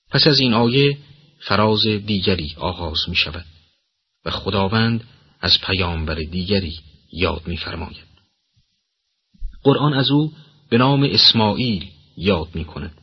پس 0.09 0.27
از 0.27 0.39
این 0.39 0.53
آیه 0.53 0.97
فراز 1.39 1.87
دیگری 1.87 2.55
آغاز 2.57 2.99
می 3.07 3.15
شود 3.15 3.45
و 4.25 4.31
خداوند 4.31 5.03
از 5.41 5.57
پیامبر 5.61 6.15
دیگری 6.15 6.79
یاد 7.11 7.47
می 7.47 7.57
فرماید. 7.57 8.12
قرآن 9.63 9.93
از 9.93 10.11
او 10.11 10.33
به 10.69 10.77
نام 10.77 11.03
اسماعیل 11.03 11.85
یاد 12.17 12.47
می 12.53 12.65
کند. 12.65 12.97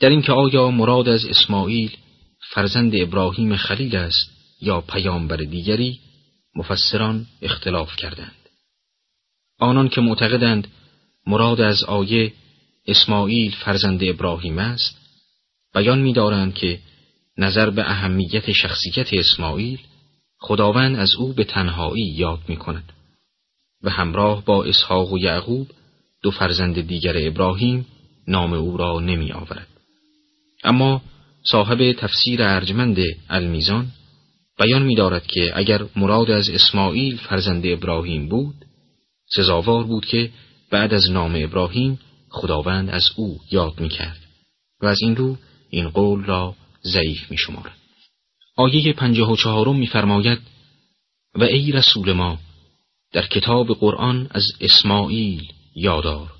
در 0.00 0.08
اینکه 0.08 0.32
آیا 0.32 0.70
مراد 0.70 1.08
از 1.08 1.24
اسماعیل 1.24 1.96
فرزند 2.50 2.92
ابراهیم 2.94 3.56
خلیل 3.56 3.96
است 3.96 4.30
یا 4.60 4.80
پیامبر 4.80 5.36
دیگری 5.36 6.00
مفسران 6.56 7.26
اختلاف 7.42 7.96
کردند. 7.96 8.36
آنان 9.58 9.88
که 9.88 10.00
معتقدند 10.00 10.68
مراد 11.26 11.60
از 11.60 11.84
آیه 11.84 12.32
اسماعیل 12.86 13.54
فرزند 13.54 14.04
ابراهیم 14.04 14.58
است 14.58 14.98
بیان 15.74 15.98
می‌دارند 15.98 16.54
که 16.54 16.78
نظر 17.38 17.70
به 17.70 17.90
اهمیت 17.90 18.52
شخصیت 18.52 19.12
اسماعیل 19.12 19.78
خداوند 20.38 20.96
از 20.96 21.14
او 21.14 21.32
به 21.32 21.44
تنهایی 21.44 22.04
یاد 22.04 22.38
می 22.48 22.56
کند 22.56 22.92
و 23.82 23.90
همراه 23.90 24.44
با 24.44 24.64
اسحاق 24.64 25.12
و 25.12 25.18
یعقوب 25.18 25.68
دو 26.22 26.30
فرزند 26.30 26.80
دیگر 26.80 27.14
ابراهیم 27.16 27.86
نام 28.28 28.52
او 28.52 28.76
را 28.76 29.00
نمی 29.00 29.32
آورد. 29.32 29.68
اما 30.64 31.02
صاحب 31.44 31.92
تفسیر 31.92 32.42
ارجمند 32.42 32.98
المیزان 33.30 33.86
بیان 34.58 34.82
می 34.82 34.94
دارد 34.94 35.26
که 35.26 35.52
اگر 35.54 35.84
مراد 35.96 36.30
از 36.30 36.50
اسماعیل 36.50 37.16
فرزند 37.16 37.66
ابراهیم 37.66 38.28
بود 38.28 38.54
سزاوار 39.34 39.84
بود 39.84 40.06
که 40.06 40.30
بعد 40.70 40.94
از 40.94 41.10
نام 41.10 41.32
ابراهیم 41.36 41.98
خداوند 42.28 42.90
از 42.90 43.10
او 43.16 43.38
یاد 43.50 43.80
می 43.80 43.88
کرد 43.88 44.18
و 44.80 44.86
از 44.86 44.98
این 45.02 45.16
رو 45.16 45.36
این 45.70 45.88
قول 45.88 46.24
را 46.24 46.54
ضعیف 46.84 47.30
می 47.30 47.36
شمارد. 47.36 47.76
آیه 48.56 48.92
پنجاه 48.92 49.32
و 49.32 49.36
چهارم 49.36 49.76
می 49.76 49.86
فرماید 49.86 50.38
و 51.34 51.42
ای 51.42 51.72
رسول 51.72 52.12
ما 52.12 52.38
در 53.12 53.26
کتاب 53.26 53.66
قرآن 53.66 54.28
از 54.30 54.44
اسماعیل 54.60 55.52
یادار 55.74 56.32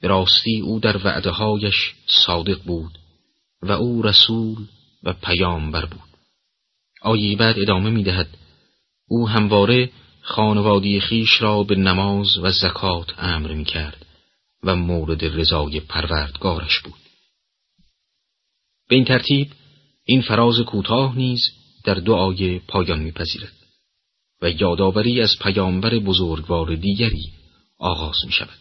به 0.00 0.08
راستی 0.08 0.60
او 0.60 0.80
در 0.80 0.96
وعدههایش 0.96 1.94
صادق 2.06 2.62
بود 2.62 2.98
و 3.62 3.72
او 3.72 4.02
رسول 4.02 4.66
و 5.02 5.12
پیامبر 5.12 5.84
بود. 5.84 6.08
آیه 7.02 7.36
بعد 7.36 7.58
ادامه 7.58 7.90
می 7.90 8.02
دهد 8.02 8.28
او 9.08 9.28
همواره 9.28 9.90
خانوادی 10.22 11.00
خیش 11.00 11.42
را 11.42 11.62
به 11.62 11.74
نماز 11.74 12.38
و 12.38 12.50
زکات 12.50 13.14
امر 13.18 13.52
می 13.52 13.64
کرد 13.64 14.06
و 14.62 14.76
مورد 14.76 15.24
رضای 15.24 15.80
پروردگارش 15.80 16.80
بود. 16.80 17.00
به 18.88 18.96
این 18.96 19.04
ترتیب 19.04 19.52
این 20.04 20.22
فراز 20.22 20.60
کوتاه 20.60 21.16
نیز 21.16 21.40
در 21.84 22.10
آیه 22.10 22.62
پایان 22.68 22.98
میپذیرد. 22.98 23.52
و 24.42 24.50
یادآوری 24.50 25.20
از 25.20 25.38
پیامبر 25.40 25.98
بزرگوار 25.98 26.74
دیگری 26.76 27.32
آغاز 27.78 28.16
می 28.26 28.32
شود. 28.32 28.58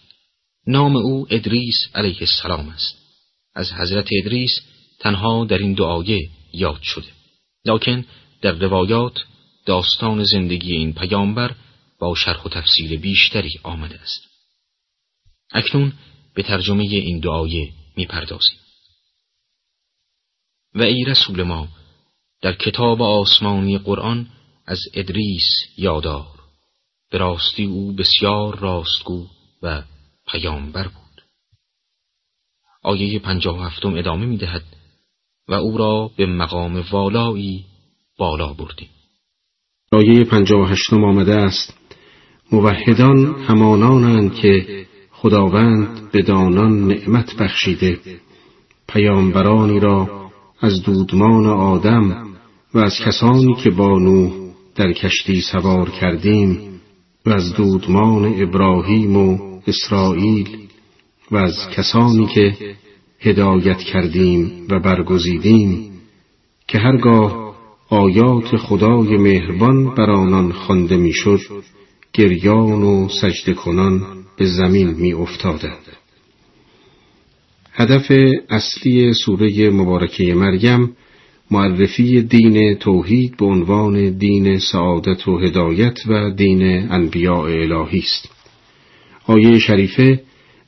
نام 0.68 0.96
او 0.96 1.28
ادریس 1.30 1.76
علیه 1.96 2.18
السلام 2.22 2.70
است. 2.70 2.98
از 3.56 3.74
حضرت 3.74 4.08
ادریس 4.22 4.52
تنها 5.00 5.46
در 5.46 5.58
این 5.58 5.74
دو 5.74 5.86
آیه 5.86 6.30
یاد 6.54 6.82
شده. 6.82 7.08
لکن 7.66 8.06
در 8.42 8.52
روایات 8.52 9.26
داستان 9.66 10.24
زندگی 10.24 10.74
این 10.74 10.94
پیامبر 10.94 11.56
با 12.00 12.16
شرح 12.16 12.44
و 12.44 12.50
تفصیل 12.50 12.98
بیشتری 12.98 13.60
آمده 13.64 14.00
است. 14.00 14.22
اکنون 15.52 15.94
به 16.34 16.44
ترجمه 16.44 16.84
این 16.84 17.20
دعایه 17.20 17.74
می‌پردازیم. 17.96 18.58
و 20.76 20.82
ای 20.82 21.04
رسول 21.04 21.44
ما 21.44 21.68
در 22.42 22.54
کتاب 22.54 23.02
آسمانی 23.02 23.78
قرآن 23.78 24.28
از 24.68 24.80
ادریس 24.94 25.44
یادار 25.78 26.26
به 27.12 27.18
راستی 27.18 27.66
او 27.66 27.94
بسیار 27.94 28.60
راستگو 28.60 29.26
و 29.64 29.84
پیامبر 30.32 30.84
بود. 30.84 31.22
آیه 32.84 33.20
پنجاه 33.20 33.66
هفتم 33.66 33.94
ادامه 33.96 34.26
می 34.26 34.38
دهد 34.38 34.64
و 35.48 35.54
او 35.54 35.78
را 35.78 36.12
به 36.18 36.26
مقام 36.26 36.84
والایی 36.92 37.66
بالا 38.18 38.54
بردیم. 38.54 38.90
آیه 39.92 40.24
پنجاه 40.24 40.72
هشتم 40.72 41.04
آمده 41.04 41.36
است 41.36 41.78
موحدان 42.52 43.42
همانانند 43.42 44.36
که 44.36 44.86
خداوند 45.12 46.12
به 46.12 46.22
دانان 46.22 46.88
نعمت 46.88 47.36
بخشیده 47.36 48.00
پیامبرانی 48.88 49.80
را 49.80 50.30
از 50.60 50.84
دودمان 50.84 51.46
آدم 51.46 52.28
و 52.74 52.78
از 52.78 52.94
کسانی 53.06 53.56
که 53.56 53.70
با 53.70 54.00
نوح 54.00 54.47
در 54.78 54.94
کشتی 54.94 55.42
سوار 55.42 55.90
کردیم 55.90 56.80
و 57.26 57.30
از 57.30 57.54
دودمان 57.54 58.42
ابراهیم 58.42 59.18
و 59.18 59.38
اسرائیل 59.68 60.58
و 61.32 61.38
از 61.38 61.70
کسانی 61.76 62.28
که 62.28 62.54
هدایت 63.20 63.78
کردیم 63.78 64.68
و 64.70 64.80
برگزیدیم 64.80 65.92
که 66.68 66.78
هرگاه 66.78 67.56
آیات 67.90 68.58
خدای 68.58 69.18
مهربان 69.18 69.96
بر 69.96 70.10
آنان 70.12 70.52
خوانده 70.52 70.98
می‌شد 70.98 71.40
گریان 72.14 72.84
و 72.84 73.10
سجده 73.22 73.54
کنان 73.54 74.02
به 74.38 74.46
زمین 74.46 74.90
می 74.90 75.14
افتادند. 75.14 75.98
هدف 77.74 78.12
اصلی 78.50 79.14
سوره 79.14 79.70
مبارکه 79.70 80.36
مریم 80.36 80.96
معرفی 81.52 82.22
دین 82.22 82.76
توحید 82.76 83.38
به 83.38 83.46
عنوان 83.46 84.18
دین 84.18 84.60
سعادت 84.60 85.28
و 85.28 85.38
هدایت 85.38 85.98
و 86.08 86.32
دین 86.32 86.92
انبیاء 86.92 87.46
الهی 87.46 88.00
است. 88.00 88.30
آیه 89.26 89.60
شریفه 89.60 90.22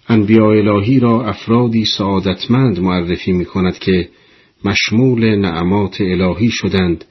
انبیاء 0.10 0.50
الهی 0.50 1.00
را 1.00 1.26
افرادی 1.26 1.86
سعادتمند 1.86 2.80
معرفی 2.80 3.32
می 3.32 3.46
کند 3.46 3.80
که 3.80 4.10
مشمول 4.66 5.36
نعمات 5.36 6.02
الهی 6.02 6.50
شدند 6.52 7.06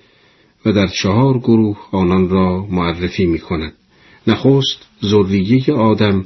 و 0.66 0.72
در 0.72 0.86
چهار 0.86 1.38
گروه 1.38 1.78
آنان 1.92 2.28
را 2.28 2.66
معرفی 2.70 3.26
می 3.26 3.38
کند. 3.38 3.72
نخست 4.26 4.86
ذریه 5.04 5.72
آدم 5.74 6.24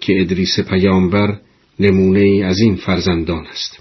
که 0.00 0.20
ادریس 0.20 0.60
پیامبر 0.60 1.38
نمونه 1.80 2.44
از 2.44 2.60
این 2.60 2.76
فرزندان 2.76 3.46
است. 3.46 3.78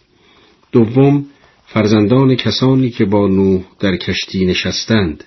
دوم 0.71 1.25
فرزندان 1.73 2.35
کسانی 2.35 2.89
که 2.89 3.05
با 3.05 3.27
نوح 3.27 3.61
در 3.79 3.97
کشتی 3.97 4.45
نشستند 4.45 5.23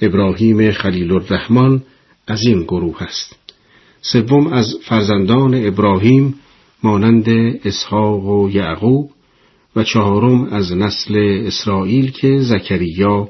ابراهیم 0.00 0.72
خلیل 0.72 1.12
الرحمن 1.12 1.82
از 2.26 2.42
این 2.46 2.62
گروه 2.62 3.02
است. 3.02 3.36
سوم 4.00 4.46
از 4.46 4.74
فرزندان 4.88 5.66
ابراهیم 5.66 6.34
مانند 6.82 7.28
اسحاق 7.64 8.24
و 8.24 8.50
یعقوب 8.50 9.10
و 9.76 9.84
چهارم 9.84 10.44
از 10.44 10.72
نسل 10.72 11.42
اسرائیل 11.46 12.10
که 12.10 12.38
زکریا 12.38 13.28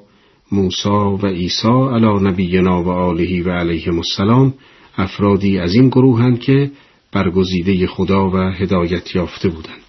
موسا 0.52 1.16
و 1.16 1.26
عیسی 1.26 1.68
علی 1.68 2.28
نبینا 2.28 2.82
و 2.82 2.88
آلهی 2.88 3.40
و 3.40 3.50
علیهم 3.50 3.96
السلام 3.96 4.54
افرادی 4.96 5.58
از 5.58 5.74
این 5.74 5.88
گروهند 5.88 6.40
که 6.40 6.70
برگزیده 7.12 7.86
خدا 7.86 8.30
و 8.30 8.36
هدایت 8.36 9.14
یافته 9.14 9.48
بودند. 9.48 9.85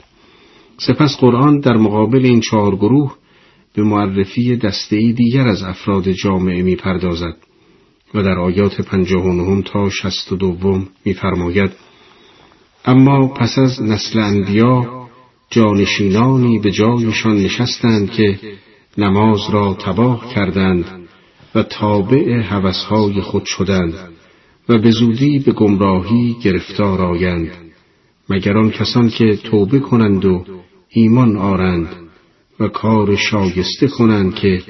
سپس 0.79 1.17
قرآن 1.19 1.59
در 1.59 1.77
مقابل 1.77 2.25
این 2.25 2.39
چهار 2.39 2.75
گروه 2.75 3.15
به 3.73 3.83
معرفی 3.83 4.55
دستهای 4.55 5.13
دیگر 5.13 5.47
از 5.47 5.63
افراد 5.63 6.11
جامعه 6.11 6.61
می 6.61 6.75
پردازد 6.75 7.37
و 8.13 8.23
در 8.23 8.39
آیات 8.39 8.81
پنجاه 8.81 9.25
و 9.25 9.61
تا 9.61 9.89
شست 9.89 10.31
و 10.31 10.35
دوم 10.35 10.87
میفرماید 11.05 11.71
اما 12.85 13.27
پس 13.27 13.57
از 13.57 13.81
نسل 13.81 14.19
انبیا 14.19 15.07
جانشینانی 15.49 16.59
به 16.59 16.71
جایشان 16.71 17.37
نشستند 17.37 18.11
که 18.11 18.39
نماز 18.97 19.49
را 19.49 19.73
تباه 19.73 20.33
کردند 20.33 20.85
و 21.55 21.63
تابع 21.63 22.41
هوسهای 22.41 23.21
خود 23.21 23.45
شدند 23.45 23.93
و 24.69 24.77
به 24.77 24.91
زودی 24.91 25.39
به 25.39 25.51
گمراهی 25.51 26.35
گرفتار 26.43 27.01
آیند 27.01 27.51
مگر 28.29 28.57
آن 28.57 28.71
کسان 28.71 29.09
که 29.09 29.35
توبه 29.35 29.79
کنند 29.79 30.25
و 30.25 30.45
ایمان 30.89 31.37
آرند 31.37 31.95
و 32.59 32.67
کار 32.67 33.15
شایسته 33.15 33.87
کنند 33.87 34.35
که 34.35 34.61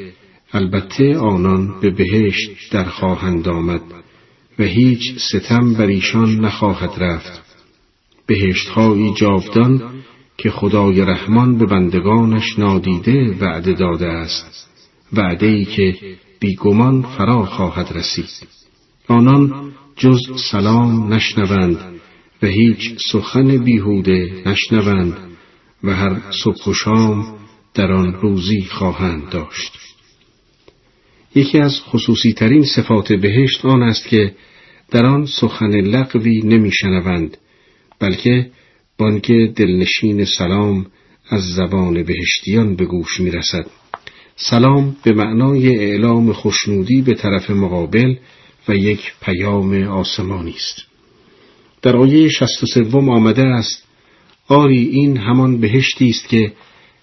البته 0.54 1.18
آنان 1.18 1.80
به 1.82 1.90
بهشت 1.90 2.50
در 2.72 2.84
خواهند 2.84 3.48
آمد 3.48 3.82
و 4.60 4.64
هیچ 4.64 5.18
ستم 5.18 5.74
بر 5.74 5.88
ایشان 5.88 6.36
نخواهد 6.40 6.92
رفت. 6.98 7.42
بهشتهایی 8.26 9.14
جاودان 9.14 9.82
که 10.38 10.50
خدای 10.50 11.02
رحمان 11.02 11.58
به 11.58 11.66
بندگانش 11.66 12.60
نادیده 12.60 13.36
وعده 13.42 13.74
داده 13.74 14.08
است 14.08 14.70
وعده 15.14 15.46
ای 15.46 15.66
که 15.66 15.96
بیگمان 16.40 17.02
فرا 17.02 17.46
خواهد 17.46 17.98
رسید. 17.98 18.48
آنان 19.08 19.72
جز 19.96 20.20
سلام 20.52 21.14
نشنوند 21.14 21.78
و 22.44 22.48
هیچ 22.48 22.98
سخن 23.12 23.58
بیهوده 23.58 24.44
نشنوند. 24.46 25.27
و 25.84 25.96
هر 25.96 26.22
صبح 26.44 26.70
و 26.70 26.74
شام 26.74 27.38
در 27.74 27.92
آن 27.92 28.14
روزی 28.14 28.62
خواهند 28.62 29.30
داشت 29.30 29.74
یکی 31.36 31.60
از 31.60 31.82
خصوصی 31.82 32.34
ترین 32.34 32.66
صفات 32.66 33.14
بهشت 33.14 33.66
آن 33.66 33.84
است 33.84 34.08
که 34.08 34.36
در 34.92 35.06
آن 35.06 35.26
سخن 35.26 35.72
لغوی 35.72 36.42
نمیشنوند 36.42 37.38
بلکه 38.00 38.52
بانک 38.98 39.32
دلنشین 39.32 40.26
سلام 40.26 40.86
از 41.30 41.42
زبان 41.56 42.04
بهشتیان 42.04 42.76
به 42.76 42.86
گوش 42.86 43.20
می 43.20 43.32
رسد. 43.32 43.66
سلام 44.36 44.96
به 45.04 45.14
معنای 45.14 45.76
اعلام 45.76 46.34
خوشنودی 46.34 47.02
به 47.02 47.14
طرف 47.14 47.50
مقابل 47.50 48.16
و 48.68 48.76
یک 48.76 49.14
پیام 49.22 49.84
آسمانی 49.84 50.56
است. 50.56 50.82
در 51.82 51.96
آیه 51.98 52.30
شست 52.30 52.64
و 52.64 52.66
سوم 52.66 53.10
آمده 53.10 53.44
است 53.44 53.87
آری 54.48 54.84
این 54.86 55.18
همان 55.18 55.58
بهشتی 55.58 56.10
است 56.10 56.30
که 56.30 56.54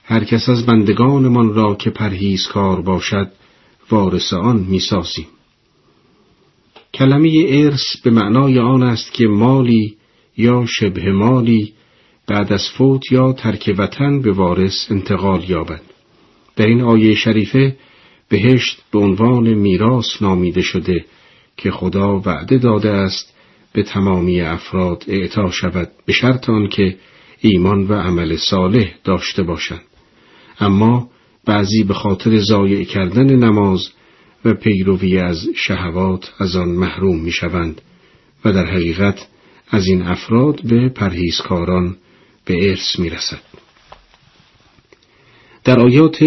هر 0.04 0.24
کس 0.24 0.48
از 0.48 0.66
بندگانمان 0.66 1.54
را 1.54 1.74
که 1.74 1.90
پرهیزکار 1.90 2.82
باشد 2.82 3.32
وارث 3.90 4.32
آن 4.32 4.66
می‌سازیم. 4.68 5.26
کلمه 6.94 7.44
ارث 7.48 7.96
به 8.04 8.10
معنای 8.10 8.58
آن 8.58 8.82
است 8.82 9.12
که 9.12 9.26
مالی 9.26 9.96
یا 10.36 10.64
شبه 10.66 11.12
مالی 11.12 11.72
بعد 12.26 12.52
از 12.52 12.68
فوت 12.78 13.12
یا 13.12 13.32
ترک 13.32 13.74
وطن 13.78 14.22
به 14.22 14.32
وارث 14.32 14.90
انتقال 14.90 15.50
یابد. 15.50 15.80
در 16.56 16.66
این 16.66 16.80
آیه 16.80 17.14
شریفه 17.14 17.76
بهشت 18.28 18.82
به 18.92 18.98
عنوان 18.98 19.54
میراث 19.54 20.22
نامیده 20.22 20.62
شده 20.62 21.04
که 21.56 21.70
خدا 21.70 22.18
وعده 22.18 22.58
داده 22.58 22.90
است 22.90 23.34
به 23.72 23.82
تمامی 23.82 24.40
افراد 24.40 25.04
اعطا 25.08 25.50
شود 25.50 25.88
به 26.06 26.12
شرط 26.12 26.50
آنکه 26.50 26.96
ایمان 27.46 27.86
و 27.88 27.94
عمل 27.94 28.36
صالح 28.36 28.94
داشته 29.04 29.42
باشند 29.42 29.84
اما 30.60 31.08
بعضی 31.46 31.84
به 31.84 31.94
خاطر 31.94 32.38
ضایع 32.38 32.84
کردن 32.84 33.34
نماز 33.34 33.88
و 34.44 34.54
پیروی 34.54 35.18
از 35.18 35.46
شهوات 35.56 36.32
از 36.38 36.56
آن 36.56 36.68
محروم 36.68 37.20
می 37.20 37.32
شوند 37.32 37.80
و 38.44 38.52
در 38.52 38.66
حقیقت 38.66 39.28
از 39.68 39.86
این 39.86 40.02
افراد 40.02 40.62
به 40.62 40.88
پرهیزکاران 40.88 41.96
به 42.44 42.70
ارث 42.70 42.98
می 42.98 43.10
رسد. 43.10 43.40
در 45.64 45.80
آیات 45.80 46.24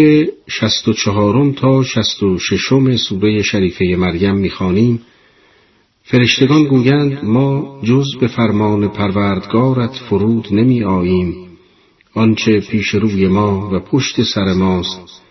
شست 0.50 0.88
و 0.88 0.92
چهارم 0.92 1.52
تا 1.52 1.84
شست 1.84 2.22
و 2.22 2.38
ششم 2.38 2.96
سوره 2.96 3.42
شریفه 3.42 3.96
مریم 3.96 4.36
می‌خوانیم 4.36 5.02
فرشتگان 6.10 6.64
گویند 6.64 7.24
ما 7.24 7.80
جز 7.84 8.06
به 8.20 8.28
فرمان 8.28 8.88
پروردگارت 8.88 9.92
فرود 9.92 10.48
نمی 10.50 10.84
آییم 10.84 11.48
آنچه 12.14 12.60
پیش 12.60 12.88
روی 12.88 13.28
ما 13.28 13.70
و 13.72 13.80
پشت 13.80 14.22
سر 14.22 14.52
ماست 14.52 15.22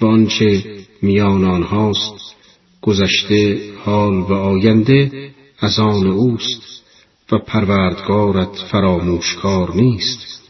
و 0.00 0.06
آنچه 0.06 0.64
میان 1.02 1.44
آنهاست 1.44 2.36
گذشته 2.82 3.60
حال 3.84 4.14
و 4.14 4.32
آینده 4.32 5.30
از 5.60 5.78
آن 5.78 6.06
اوست 6.06 6.82
و 7.32 7.38
پروردگارت 7.38 8.56
فراموشکار 8.70 9.74
نیست. 9.74 10.42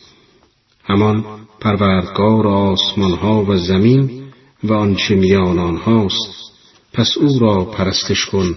همان 0.84 1.24
پروردگار 1.60 2.46
آسمانها 2.46 3.44
و 3.44 3.56
زمین 3.56 4.22
و 4.64 4.72
آنچه 4.72 5.14
میان 5.14 5.58
آنهاست 5.58 6.52
پس 6.92 7.14
او 7.20 7.38
را 7.38 7.64
پرستش 7.64 8.26
کن 8.26 8.56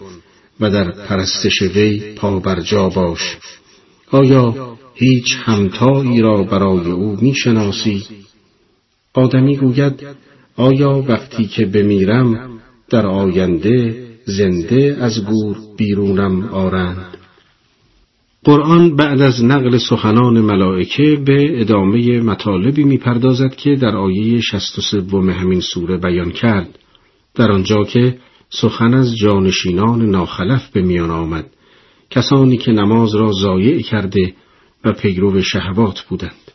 و 0.60 0.70
در 0.70 0.92
پرستش 0.92 1.62
وی 1.62 2.16
جا 2.66 2.90
باش. 2.90 3.38
آیا 4.12 4.78
هیچ 4.96 5.36
همتایی 5.44 6.22
را 6.22 6.44
برای 6.44 6.92
او 6.92 7.18
می‌شناسی؟ 7.22 8.04
آدمی 9.14 9.58
گوید 9.58 10.08
آیا 10.56 11.04
وقتی 11.08 11.46
که 11.46 11.66
بمیرم 11.66 12.60
در 12.90 13.08
آینده 13.08 14.06
زنده 14.26 14.98
از 15.00 15.26
گور 15.26 15.58
بیرونم 15.78 16.50
آرند؟ 16.50 17.18
قرآن 18.44 18.96
بعد 18.96 19.22
از 19.22 19.44
نقل 19.44 19.78
سخنان 19.78 20.40
ملائکه 20.40 21.16
به 21.26 21.62
ادامه 21.62 22.22
مطالبی 22.22 22.84
می‌پردازد 22.84 23.56
که 23.56 23.76
در 23.76 23.96
آیه 23.96 24.42
63 24.42 25.02
همین 25.32 25.60
سوره 25.60 25.98
بیان 25.98 26.32
کرد. 26.32 26.80
در 27.36 27.52
آنجا 27.52 27.84
که 27.84 28.18
سخن 28.62 28.94
از 28.94 29.18
جانشینان 29.18 30.06
ناخلف 30.06 30.70
به 30.70 30.82
میان 30.82 31.12
آمد. 31.12 31.46
کسانی 32.10 32.58
که 32.58 32.72
نماز 32.72 33.16
را 33.16 33.32
ضایع 33.42 33.82
کرده 33.82 34.34
و 34.84 34.94
پیرو 34.94 35.42
شهوات 35.42 36.02
بودند. 36.02 36.52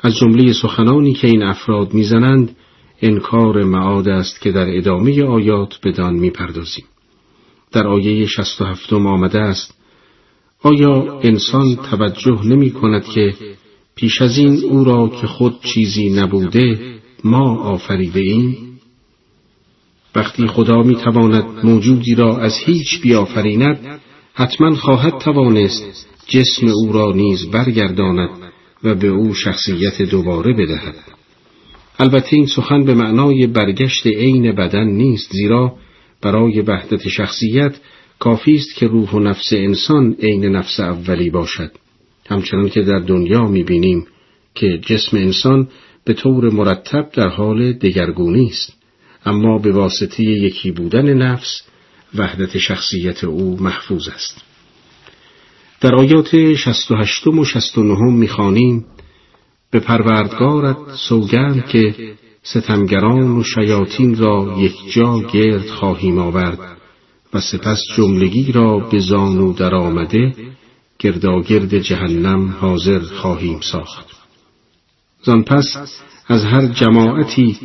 از 0.00 0.16
جمله 0.16 0.52
سخنانی 0.52 1.12
که 1.12 1.26
این 1.26 1.42
افراد 1.42 1.94
می‌زنند 1.94 2.56
انکار 3.02 3.64
معاد 3.64 4.08
است 4.08 4.40
که 4.40 4.52
در 4.52 4.76
ادامه 4.76 5.24
آیات 5.24 5.78
بدان 5.84 6.14
می‌پردازیم. 6.14 6.84
در 7.72 7.86
آیه 7.86 8.26
67 8.26 8.92
آمده 8.92 9.40
است 9.40 9.74
آیا 10.62 11.20
انسان 11.22 11.76
توجه 11.76 12.46
نمی 12.46 12.70
کند 12.70 13.04
که 13.04 13.34
پیش 13.94 14.22
از 14.22 14.38
این 14.38 14.64
او 14.64 14.84
را 14.84 15.08
که 15.08 15.26
خود 15.26 15.60
چیزی 15.60 16.10
نبوده 16.10 16.94
ما 17.24 17.58
آفریده 17.58 18.20
ایم؟ 18.20 18.75
وقتی 20.16 20.46
خدا 20.46 20.82
می 20.82 20.96
تواند 20.96 21.44
موجودی 21.64 22.14
را 22.14 22.38
از 22.38 22.56
هیچ 22.56 23.00
بیافریند 23.00 24.00
حتما 24.34 24.74
خواهد 24.74 25.18
توانست 25.18 26.06
جسم 26.26 26.66
او 26.66 26.92
را 26.92 27.12
نیز 27.12 27.46
برگرداند 27.50 28.30
و 28.84 28.94
به 28.94 29.08
او 29.08 29.34
شخصیت 29.34 30.02
دوباره 30.02 30.52
بدهد. 30.52 30.94
البته 31.98 32.36
این 32.36 32.46
سخن 32.46 32.84
به 32.84 32.94
معنای 32.94 33.46
برگشت 33.46 34.06
عین 34.06 34.52
بدن 34.52 34.86
نیست 34.86 35.32
زیرا 35.32 35.74
برای 36.22 36.60
وحدت 36.60 37.08
شخصیت 37.08 37.74
کافی 38.18 38.54
است 38.54 38.74
که 38.74 38.86
روح 38.86 39.10
و 39.10 39.18
نفس 39.18 39.52
انسان 39.52 40.16
عین 40.22 40.44
نفس 40.44 40.80
اولی 40.80 41.30
باشد. 41.30 41.70
همچنان 42.28 42.68
که 42.68 42.82
در 42.82 42.98
دنیا 42.98 43.44
می‌بینیم 43.44 44.06
که 44.54 44.78
جسم 44.78 45.16
انسان 45.16 45.68
به 46.04 46.14
طور 46.14 46.50
مرتب 46.50 47.10
در 47.12 47.28
حال 47.28 47.72
دگرگونی 47.72 48.46
است. 48.46 48.76
اما 49.26 49.58
به 49.58 49.72
واسطه 49.72 50.22
یکی 50.22 50.70
بودن 50.70 51.14
نفس 51.14 51.62
وحدت 52.14 52.58
شخصیت 52.58 53.24
او 53.24 53.56
محفوظ 53.60 54.08
است. 54.08 54.42
در 55.80 55.94
آیات 55.94 56.54
68 56.54 57.26
و 57.26 57.44
69 57.44 58.12
می‌خوانیم 58.12 58.84
به 59.70 59.80
پروردگارت 59.80 60.76
سوگند 61.08 61.66
که 61.66 61.94
ستمگران 62.42 63.38
و 63.38 63.42
شیاطین 63.42 64.16
را 64.16 64.56
یک 64.58 64.92
جا 64.92 65.18
گرد 65.32 65.66
خواهیم 65.66 66.18
آورد 66.18 66.58
و 67.34 67.40
سپس 67.40 67.80
جملگی 67.96 68.52
را 68.52 68.78
به 68.78 68.98
زانو 68.98 69.52
در 69.52 69.74
آمده 69.74 70.34
گرداگرد 70.98 71.78
جهنم 71.78 72.50
حاضر 72.50 72.98
خواهیم 72.98 73.60
ساخت. 73.60 74.06
زان 75.22 75.44
پس 75.44 75.76
از 76.28 76.44
هر 76.44 76.66
جماعتی 76.66 77.58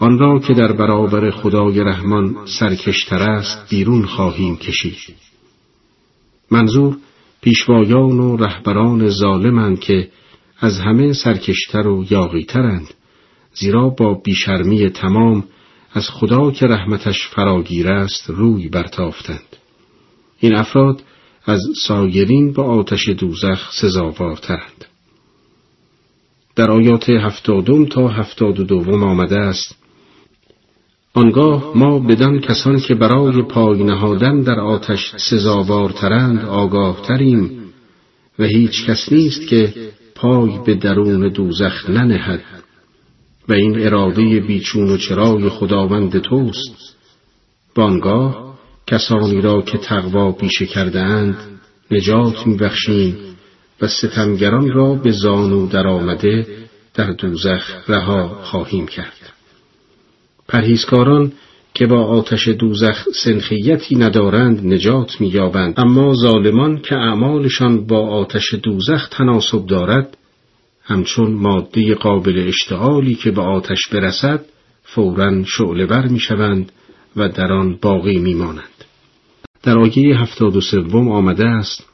آن 0.00 0.18
را 0.18 0.38
که 0.38 0.54
در 0.54 0.72
برابر 0.72 1.30
خدای 1.30 1.80
رحمان 1.80 2.36
سرکشتر 2.58 3.22
است 3.22 3.68
بیرون 3.70 4.06
خواهیم 4.06 4.56
کشید. 4.56 5.16
منظور 6.50 6.96
پیشوایان 7.40 8.20
و 8.20 8.36
رهبران 8.36 9.08
ظالمند 9.08 9.80
که 9.80 10.08
از 10.58 10.78
همه 10.78 11.12
سرکشتر 11.12 11.86
و 11.86 12.04
یاغیترند 12.10 12.94
زیرا 13.54 13.88
با 13.88 14.14
بیشرمی 14.14 14.90
تمام 14.90 15.44
از 15.92 16.10
خدا 16.10 16.50
که 16.50 16.66
رحمتش 16.66 17.28
فراگیر 17.28 17.88
است 17.88 18.30
روی 18.30 18.68
برتافتند. 18.68 19.56
این 20.40 20.54
افراد 20.54 21.02
از 21.44 21.60
سایرین 21.86 22.52
با 22.52 22.62
آتش 22.62 23.08
دوزخ 23.08 23.72
سزاوارترند. 23.80 24.84
در 26.56 26.70
آیات 26.70 27.10
هفتادم 27.10 27.84
تا 27.84 28.08
هفتاد 28.08 28.60
و 28.60 28.64
دوم 28.64 29.02
آمده 29.02 29.38
است 29.38 29.78
آنگاه 31.14 31.72
ما 31.74 31.98
بدان 31.98 32.40
کسان 32.40 32.80
که 32.80 32.94
برای 32.94 33.42
پای 33.42 33.84
نهادن 33.84 34.40
در 34.40 34.60
آتش 34.60 35.16
سزاوارترند 35.30 36.44
آگاه 36.44 37.02
تریم 37.02 37.50
و 38.38 38.44
هیچ 38.44 38.86
کس 38.86 39.12
نیست 39.12 39.46
که 39.46 39.74
پای 40.14 40.58
به 40.66 40.74
درون 40.74 41.32
دوزخ 41.32 41.90
ننهد 41.90 42.40
و 43.48 43.52
این 43.52 43.86
اراده 43.86 44.40
بیچون 44.40 44.90
و 44.90 44.96
چرای 44.96 45.48
خداوند 45.48 46.18
توست. 46.18 46.96
بانگاه 47.74 48.58
کسانی 48.86 49.40
را 49.40 49.62
که 49.62 49.78
تقوا 49.78 50.32
پیشه 50.32 50.66
کرده 50.66 51.00
اند 51.00 51.36
نجات 51.90 52.46
میبخشیم 52.46 53.16
و 53.80 53.86
ستمگران 53.86 54.72
را 54.72 54.94
به 54.94 55.10
زانو 55.10 55.66
درآمده 55.66 56.46
در 56.94 57.12
دوزخ 57.12 57.90
رها 57.90 58.28
خواهیم 58.42 58.86
کرد. 58.86 59.37
پرهیزکاران 60.48 61.32
که 61.74 61.86
با 61.86 62.04
آتش 62.04 62.48
دوزخ 62.48 63.08
سنخیتی 63.24 63.96
ندارند 63.96 64.66
نجات 64.66 65.20
مییابند. 65.20 65.74
اما 65.76 66.14
ظالمان 66.14 66.78
که 66.78 66.96
اعمالشان 66.96 67.86
با 67.86 68.08
آتش 68.08 68.54
دوزخ 68.62 69.08
تناسب 69.08 69.66
دارد 69.66 70.16
همچون 70.82 71.32
ماده 71.32 71.94
قابل 71.94 72.44
اشتعالی 72.48 73.14
که 73.14 73.30
به 73.30 73.42
آتش 73.42 73.88
برسد 73.92 74.44
فورا 74.82 75.44
شعله 75.44 75.86
بر 75.86 76.06
می‌شوند 76.06 76.72
و 77.16 77.28
در 77.28 77.52
آن 77.52 77.78
باقی 77.82 78.18
میمانند. 78.18 78.84
در 79.62 79.78
آیه 79.78 80.20
هفتاد 80.20 80.56
و 80.56 80.60
سوم 80.60 81.08
آمده 81.08 81.46
است 81.46 81.84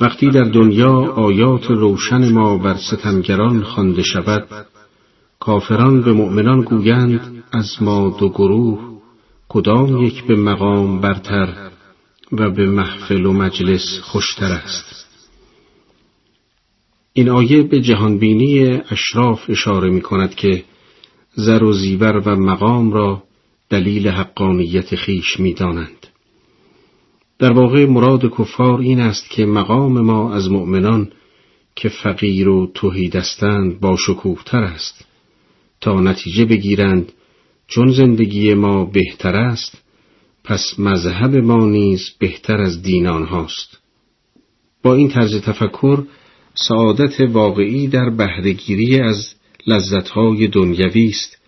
وقتی 0.00 0.30
در 0.30 0.44
دنیا 0.44 0.92
آیات 1.12 1.70
روشن 1.70 2.32
ما 2.32 2.58
بر 2.58 2.74
ستمگران 2.74 3.62
خوانده 3.62 4.02
شود 4.02 4.66
کافران 5.40 6.02
به 6.02 6.12
مؤمنان 6.12 6.60
گویند 6.60 7.37
از 7.52 7.82
ما 7.82 8.16
دو 8.20 8.28
گروه 8.28 9.00
کدام 9.48 10.02
یک 10.02 10.24
به 10.24 10.36
مقام 10.36 11.00
برتر 11.00 11.70
و 12.32 12.50
به 12.50 12.66
محفل 12.66 13.26
و 13.26 13.32
مجلس 13.32 14.00
خوشتر 14.02 14.52
است 14.52 15.06
این 17.12 17.28
آیه 17.28 17.62
به 17.62 17.80
جهانبینی 17.80 18.64
اشراف 18.90 19.50
اشاره 19.50 19.90
می 19.90 20.00
کند 20.00 20.34
که 20.34 20.64
زر 21.34 21.64
و 21.64 21.72
زیور 21.72 22.16
و 22.16 22.36
مقام 22.36 22.92
را 22.92 23.22
دلیل 23.70 24.08
حقانیت 24.08 24.96
خیش 24.96 25.40
می 25.40 25.54
دانند. 25.54 26.06
در 27.38 27.52
واقع 27.52 27.86
مراد 27.86 28.30
کفار 28.38 28.80
این 28.80 29.00
است 29.00 29.30
که 29.30 29.46
مقام 29.46 30.00
ما 30.00 30.34
از 30.34 30.50
مؤمنان 30.50 31.12
که 31.76 31.88
فقیر 31.88 32.48
و 32.48 32.70
توحیدستند 32.74 33.80
با 33.80 33.96
شکوهتر 33.96 34.62
است 34.64 35.04
تا 35.80 36.00
نتیجه 36.00 36.44
بگیرند 36.44 37.12
چون 37.68 37.92
زندگی 37.92 38.54
ما 38.54 38.84
بهتر 38.84 39.36
است 39.36 39.82
پس 40.44 40.74
مذهب 40.78 41.36
ما 41.36 41.66
نیز 41.66 42.10
بهتر 42.18 42.56
از 42.56 42.82
دینان 42.82 43.24
هاست. 43.24 43.78
با 44.82 44.94
این 44.94 45.08
طرز 45.08 45.40
تفکر 45.40 46.02
سعادت 46.54 47.20
واقعی 47.20 47.86
در 47.86 48.10
بهرهگیری 48.10 49.00
از 49.00 49.34
لذتهای 49.66 50.48
دنیوی 50.48 51.06
است 51.06 51.38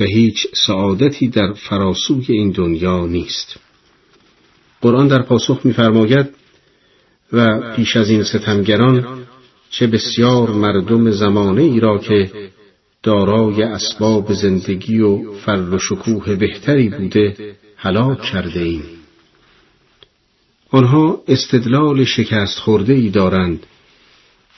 و 0.00 0.04
هیچ 0.04 0.46
سعادتی 0.66 1.28
در 1.28 1.52
فراسوی 1.52 2.24
این 2.28 2.50
دنیا 2.50 3.06
نیست 3.06 3.56
قرآن 4.80 5.08
در 5.08 5.22
پاسخ 5.22 5.60
می‌فرماید 5.64 6.26
و 7.32 7.60
پیش 7.76 7.96
از 7.96 8.10
این 8.10 8.22
ستمگران 8.22 9.24
چه 9.70 9.86
بسیار 9.86 10.50
مردم 10.50 11.10
زمانه 11.10 11.62
ای 11.62 11.80
را 11.80 11.98
که 11.98 12.30
دارای 13.02 13.62
اسباب 13.62 14.32
زندگی 14.32 15.00
و 15.00 15.32
فر 15.32 15.60
و 15.60 15.78
شکوه 15.78 16.36
بهتری 16.36 16.88
بوده 16.88 17.56
هلاک 17.76 18.22
کرده 18.22 18.60
ایم. 18.60 18.82
آنها 20.70 21.20
استدلال 21.28 22.04
شکست 22.04 22.58
خورده 22.58 22.92
ای 22.92 23.08
دارند 23.08 23.66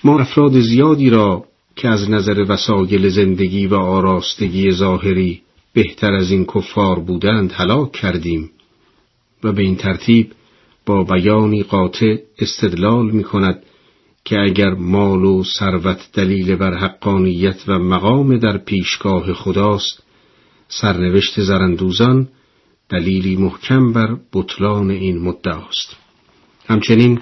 ما 0.04 0.20
افراد 0.20 0.60
زیادی 0.60 1.10
را 1.10 1.44
که 1.76 1.88
از 1.88 2.10
نظر 2.10 2.44
وسایل 2.48 3.08
زندگی 3.08 3.66
و 3.66 3.74
آراستگی 3.74 4.70
ظاهری 4.70 5.42
بهتر 5.72 6.14
از 6.14 6.30
این 6.30 6.44
کفار 6.44 7.00
بودند 7.00 7.52
هلاک 7.52 7.92
کردیم 7.92 8.50
و 9.44 9.52
به 9.52 9.62
این 9.62 9.76
ترتیب 9.76 10.32
با 10.86 11.04
بیانی 11.04 11.62
قاطع 11.62 12.16
استدلال 12.38 13.10
می 13.10 13.22
کند 13.22 13.62
که 14.24 14.38
اگر 14.38 14.74
مال 14.74 15.24
و 15.24 15.42
ثروت 15.58 16.10
دلیل 16.12 16.56
بر 16.56 16.74
حقانیت 16.74 17.64
و 17.68 17.78
مقام 17.78 18.38
در 18.38 18.58
پیشگاه 18.58 19.32
خداست 19.32 20.02
سرنوشت 20.68 21.40
زرندوزان 21.40 22.28
دلیلی 22.88 23.36
محکم 23.36 23.92
بر 23.92 24.16
بطلان 24.32 24.90
این 24.90 25.18
مدعاست 25.18 25.96
همچنین 26.66 27.20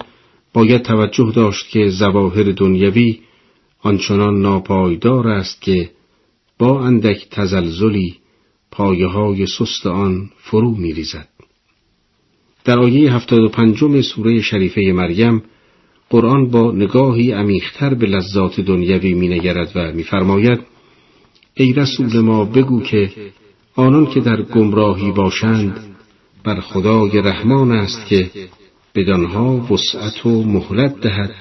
باید 0.53 0.81
توجه 0.81 1.31
داشت 1.35 1.69
که 1.69 1.89
زواهر 1.89 2.43
دنیوی 2.43 3.19
آنچنان 3.79 4.41
ناپایدار 4.41 5.27
است 5.27 5.61
که 5.61 5.89
با 6.59 6.83
اندک 6.83 7.29
تزلزلی 7.31 8.15
پایه 8.71 9.07
های 9.07 9.45
سست 9.47 9.87
آن 9.87 10.29
فرو 10.37 10.75
می 10.75 10.93
ریزد. 10.93 11.27
در 12.65 12.79
آیه 12.79 13.13
هفتاد 13.13 13.39
و 13.39 13.49
پنجم 13.49 14.01
سوره 14.01 14.41
شریفه 14.41 14.81
مریم 14.81 15.43
قرآن 16.11 16.49
با 16.49 16.71
نگاهی 16.71 17.31
عمیقتر 17.31 17.93
به 17.93 18.05
لذات 18.05 18.59
دنیوی 18.59 19.13
مینگرد 19.13 19.71
و 19.75 19.91
میفرماید 19.91 20.59
ای 21.53 21.73
رسول 21.73 22.19
ما 22.19 22.45
بگو 22.45 22.81
که 22.81 23.11
آنان 23.75 24.05
که 24.05 24.19
در 24.19 24.41
گمراهی 24.41 25.11
باشند 25.11 25.95
بر 26.43 26.59
خدای 26.59 27.21
رحمان 27.21 27.71
است 27.71 28.07
که 28.07 28.29
بدانها 28.95 29.73
وسعت 29.73 30.25
و 30.25 30.43
مهلت 30.43 30.99
دهد 30.99 31.35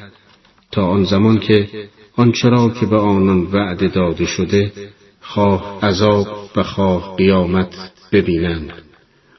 تا 0.73 0.87
آن 0.87 1.05
زمان 1.05 1.39
که 1.39 1.69
آنچرا 2.17 2.69
که 2.69 2.87
به 2.87 2.97
آنان 2.97 3.43
وعده 3.53 3.89
داده 3.89 4.27
شده 4.27 4.73
خواه 5.21 5.79
عذاب 5.83 6.27
و 6.57 6.63
خواه 6.63 7.17
قیامت 7.17 7.75
ببینند. 8.13 8.73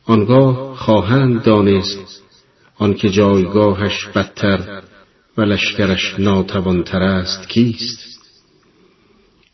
آنگاه 0.05 0.75
خواهند 0.75 1.43
دانست 1.43 2.23
آنکه 2.77 3.09
جایگاهش 3.09 4.07
بدتر 4.15 4.81
و 5.37 5.41
لشکرش 5.41 6.15
ناتوانتر 6.19 7.03
است 7.03 7.49
کیست؟ 7.49 8.11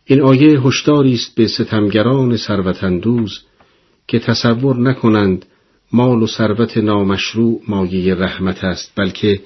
این 0.06 0.22
آیه 0.22 0.62
هشداری 0.62 1.14
است 1.14 1.36
به 1.36 1.48
ستمگران 1.48 2.38
ثروتاندوز 2.38 3.40
که 4.08 4.20
تصور 4.20 4.78
نکنند 4.78 5.46
مال 5.94 6.24
و 6.24 6.28
ثروت 6.28 6.78
نامشروع 6.78 7.62
مایه 7.68 8.16
رحمت 8.16 8.64
است 8.64 8.92
بلکه 8.96 9.42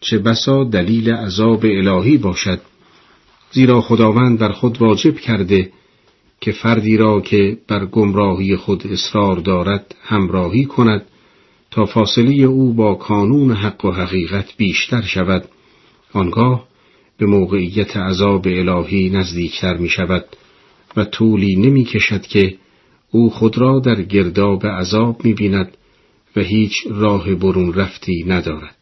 چه 0.00 0.18
بسا 0.18 0.64
دلیل 0.64 1.10
عذاب 1.10 1.64
الهی 1.64 2.18
باشد. 2.18 2.60
زیرا 3.52 3.80
خداوند 3.80 4.38
بر 4.38 4.52
خود 4.52 4.82
واجب 4.82 5.16
کرده 5.16 5.72
که 6.40 6.52
فردی 6.52 6.96
را 6.96 7.20
که 7.20 7.58
بر 7.68 7.86
گمراهی 7.86 8.56
خود 8.56 8.86
اصرار 8.86 9.36
دارد 9.36 9.94
همراهی 10.02 10.64
کند 10.64 11.06
تا 11.70 11.84
فاصله 11.84 12.44
او 12.44 12.74
با 12.74 12.94
کانون 12.94 13.52
حق 13.52 13.84
و 13.84 13.90
حقیقت 13.90 14.56
بیشتر 14.56 15.02
شود. 15.02 15.48
آنگاه 16.12 16.68
به 17.18 17.26
موقعیت 17.26 17.96
عذاب 17.96 18.46
الهی 18.46 19.10
نزدیکتر 19.10 19.76
می 19.76 19.88
شود 19.88 20.24
و 20.96 21.04
طولی 21.04 21.56
نمی 21.56 21.84
کشد 21.84 22.22
که 22.22 22.56
او 23.10 23.30
خود 23.30 23.58
را 23.58 23.80
در 23.80 24.02
گرداب 24.02 24.66
عذاب 24.66 25.24
می 25.24 25.34
بیند 25.34 25.76
و 26.36 26.40
هیچ 26.40 26.72
راه 26.90 27.34
برون 27.34 27.74
رفتی 27.74 28.24
ندارد. 28.26 28.76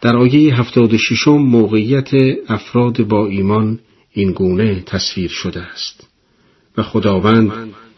در 0.00 0.16
آیه 0.16 0.60
هفتاد 0.60 0.96
ششم 0.96 1.36
موقعیت 1.36 2.10
افراد 2.48 3.02
با 3.02 3.26
ایمان 3.26 3.78
این 4.12 4.32
گونه 4.32 4.82
تصویر 4.86 5.30
شده 5.30 5.60
است 5.60 6.08
و 6.76 6.82
خداوند 6.82 7.52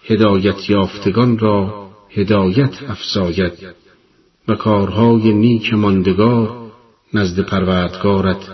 هدایت 0.07 0.71
یافتگان 0.71 1.39
را 1.39 1.91
هدایت 2.11 2.83
افزاید 2.83 3.53
و 4.49 4.55
کارهای 4.55 5.33
نیک 5.33 5.75
ماندگار 5.75 6.60
نزد 7.15 7.41
پروردگارت 7.41 8.49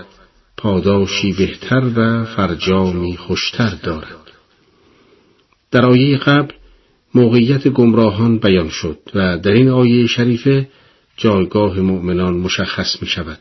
پاداشی 0.57 1.33
بهتر 1.33 1.91
و 1.97 2.25
فرجامی 2.25 3.17
خوشتر 3.17 3.75
دارد 3.83 4.31
در 5.71 5.87
آیه 5.87 6.19
قبل 6.19 6.55
موقعیت 7.15 7.69
گمراهان 7.69 8.39
بیان 8.39 8.69
شد 8.69 8.99
و 9.15 9.39
در 9.39 9.53
این 9.53 9.69
آیه 9.69 10.07
شریفه 10.07 10.69
جایگاه 11.17 11.81
مؤمنان 11.81 12.35
مشخص 12.35 13.03
می 13.03 13.09
شود. 13.09 13.39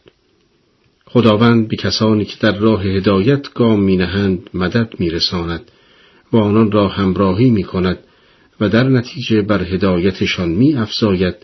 خداوند 1.05 1.68
به 1.68 1.76
کسانی 1.76 2.26
که 2.26 2.36
در 2.39 2.57
راه 2.57 2.84
هدایت 2.84 3.53
گام 3.53 3.84
می 3.84 3.97
نهند 3.97 4.49
مدد 4.53 4.93
می 4.99 5.09
رساند 5.09 5.72
و 6.34 6.38
آنان 6.38 6.72
را 6.72 6.88
همراهی 6.88 7.49
می 7.49 7.63
کند 7.63 7.99
و 8.59 8.70
در 8.70 8.84
نتیجه 8.84 9.41
بر 9.41 9.63
هدایتشان 9.63 10.49
می 10.49 10.76
افزاید 10.76 11.36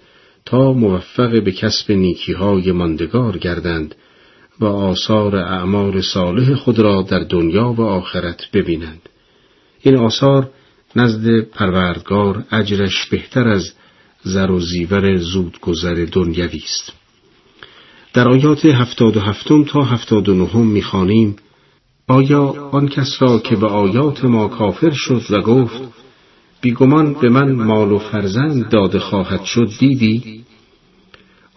تا 0.46 0.74
موفق 0.74 1.44
به 1.44 1.52
کسب 1.52 1.92
نیکی 1.92 2.34
های 2.34 2.72
ماندگار 2.72 3.38
گردند 3.38 3.96
و 4.60 4.66
آثار 4.66 5.36
اعمال 5.36 6.02
صالح 6.02 6.56
خود 6.56 6.80
را 6.80 7.02
در 7.02 7.20
دنیا 7.20 7.74
و 7.74 7.82
آخرت 7.82 8.52
ببینند. 8.54 9.10
این 9.82 9.98
آثار 9.98 10.50
نزد 10.96 11.40
پروردگار 11.40 12.44
اجرش 12.52 13.06
بهتر 13.06 13.48
از 13.48 13.72
زر 14.24 14.52
و 14.52 14.60
زیور 14.60 15.18
زودگذر 15.18 16.08
دنیوی 16.12 16.62
است. 16.64 16.94
در 18.14 18.30
آیات 18.30 18.66
هفتاد 18.66 19.18
و 19.18 19.20
هفتم 19.20 19.64
تا 19.64 19.84
هفتاد 19.84 20.30
و 20.30 20.34
نهم 20.34 20.68
می‌خوانیم 20.68 21.36
آیا 22.08 22.70
آن 22.72 22.88
کس 22.88 23.18
را 23.20 23.40
که 23.40 23.56
به 23.56 23.68
آیات 23.68 24.26
ما 24.26 24.48
کافر 24.48 24.92
شد 24.92 25.22
و 25.30 25.42
گفت 25.42 25.82
بیگمان 26.62 27.14
به 27.14 27.30
من 27.30 27.52
مال 27.52 27.92
و 27.92 28.00
فرزند 28.00 28.70
داده 28.70 29.00
خواهد 29.00 29.44
شد 29.44 29.70
دیدی؟ 29.80 30.44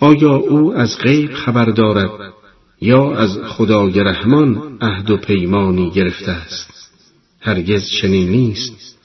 آیا 0.00 0.36
او 0.36 0.74
از 0.74 0.98
غیب 0.98 1.32
خبر 1.32 1.64
دارد 1.64 2.10
یا 2.80 3.14
از 3.14 3.38
خدای 3.38 4.00
رحمان 4.00 4.78
عهد 4.80 5.10
و 5.10 5.16
پیمانی 5.16 5.90
گرفته 5.90 6.32
است 6.32 6.92
هرگز 7.40 7.88
چنین 8.00 8.28
نیست 8.28 8.98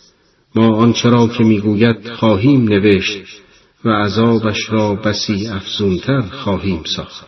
ما 0.55 0.75
آنچه 0.75 1.09
را 1.09 1.27
که 1.27 1.43
می‌گوید 1.43 2.09
خواهیم 2.09 2.63
نوشت 2.63 3.41
و 3.85 3.89
عذابش 3.89 4.69
را 4.69 4.95
بسی 4.95 5.47
افزونتر 5.47 6.21
خواهیم 6.21 6.83
ساخت 6.95 7.25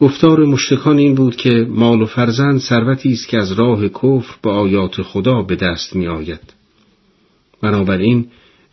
گفتار 0.00 0.44
مشتکان 0.44 0.98
این 0.98 1.14
بود 1.14 1.36
که 1.36 1.66
مال 1.68 2.02
و 2.02 2.06
فرزند 2.06 2.60
ثروتی 2.60 3.12
است 3.12 3.28
که 3.28 3.38
از 3.38 3.52
راه 3.52 3.88
کفر 3.88 4.34
به 4.42 4.50
آیات 4.50 5.02
خدا 5.02 5.42
به 5.42 5.56
دست 5.56 5.96
می 5.96 6.08
آید. 6.08 6.63
بنابراین 7.64 8.26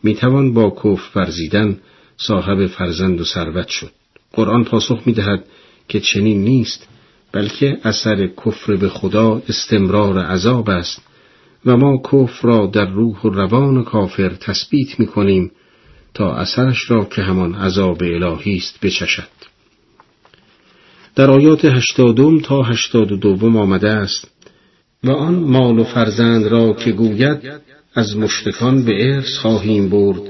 می 0.04 0.16
توان 0.16 0.54
با 0.54 0.70
کفر 0.70 1.20
ورزیدن 1.20 1.80
صاحب 2.18 2.68
فرزند 2.68 3.22
و 3.22 3.26
ثروت 3.26 3.68
شد. 3.68 3.92
قرآن 4.34 4.64
پاسخ 4.64 5.02
می 5.06 5.14
دهد 5.14 5.46
که 5.88 6.00
چنین 6.00 6.44
نیست 6.44 6.88
بلکه 7.32 7.78
اثر 7.84 8.28
کفر 8.28 8.76
به 8.76 8.90
خدا 8.90 9.42
استمرار 9.50 10.18
عذاب 10.18 10.70
است 10.70 11.02
و 11.66 11.78
ما 11.78 11.98
کفر 11.98 12.48
را 12.48 12.66
در 12.66 12.86
روح 12.86 13.22
و 13.22 13.30
روان 13.30 13.84
کافر 13.84 14.30
تثبیت 14.30 15.00
می 15.00 15.08
کنیم 15.08 15.52
تا 16.14 16.36
اثرش 16.36 16.92
را 16.92 17.06
که 17.06 17.22
همان 17.22 17.56
عذاب 17.56 18.04
الهی 18.04 18.56
است 18.56 18.80
بچشد 18.82 19.28
در 21.16 21.32
آیات 21.32 21.66
هشتادم 21.66 22.40
تا 22.40 22.64
هشتاد 22.64 23.12
و 23.12 23.18
دوم 23.18 23.58
آمده 23.58 23.90
است 23.90 24.32
و 25.04 25.12
آن 25.12 25.36
مال 25.36 25.80
و 25.80 25.84
فرزند 25.84 26.48
را 26.48 26.74
که 26.74 26.92
گوید 26.92 27.40
از 27.96 28.18
مشتکان 28.18 28.86
به 28.86 29.14
ارث 29.16 29.38
خواهیم 29.38 29.90
برد 29.90 30.22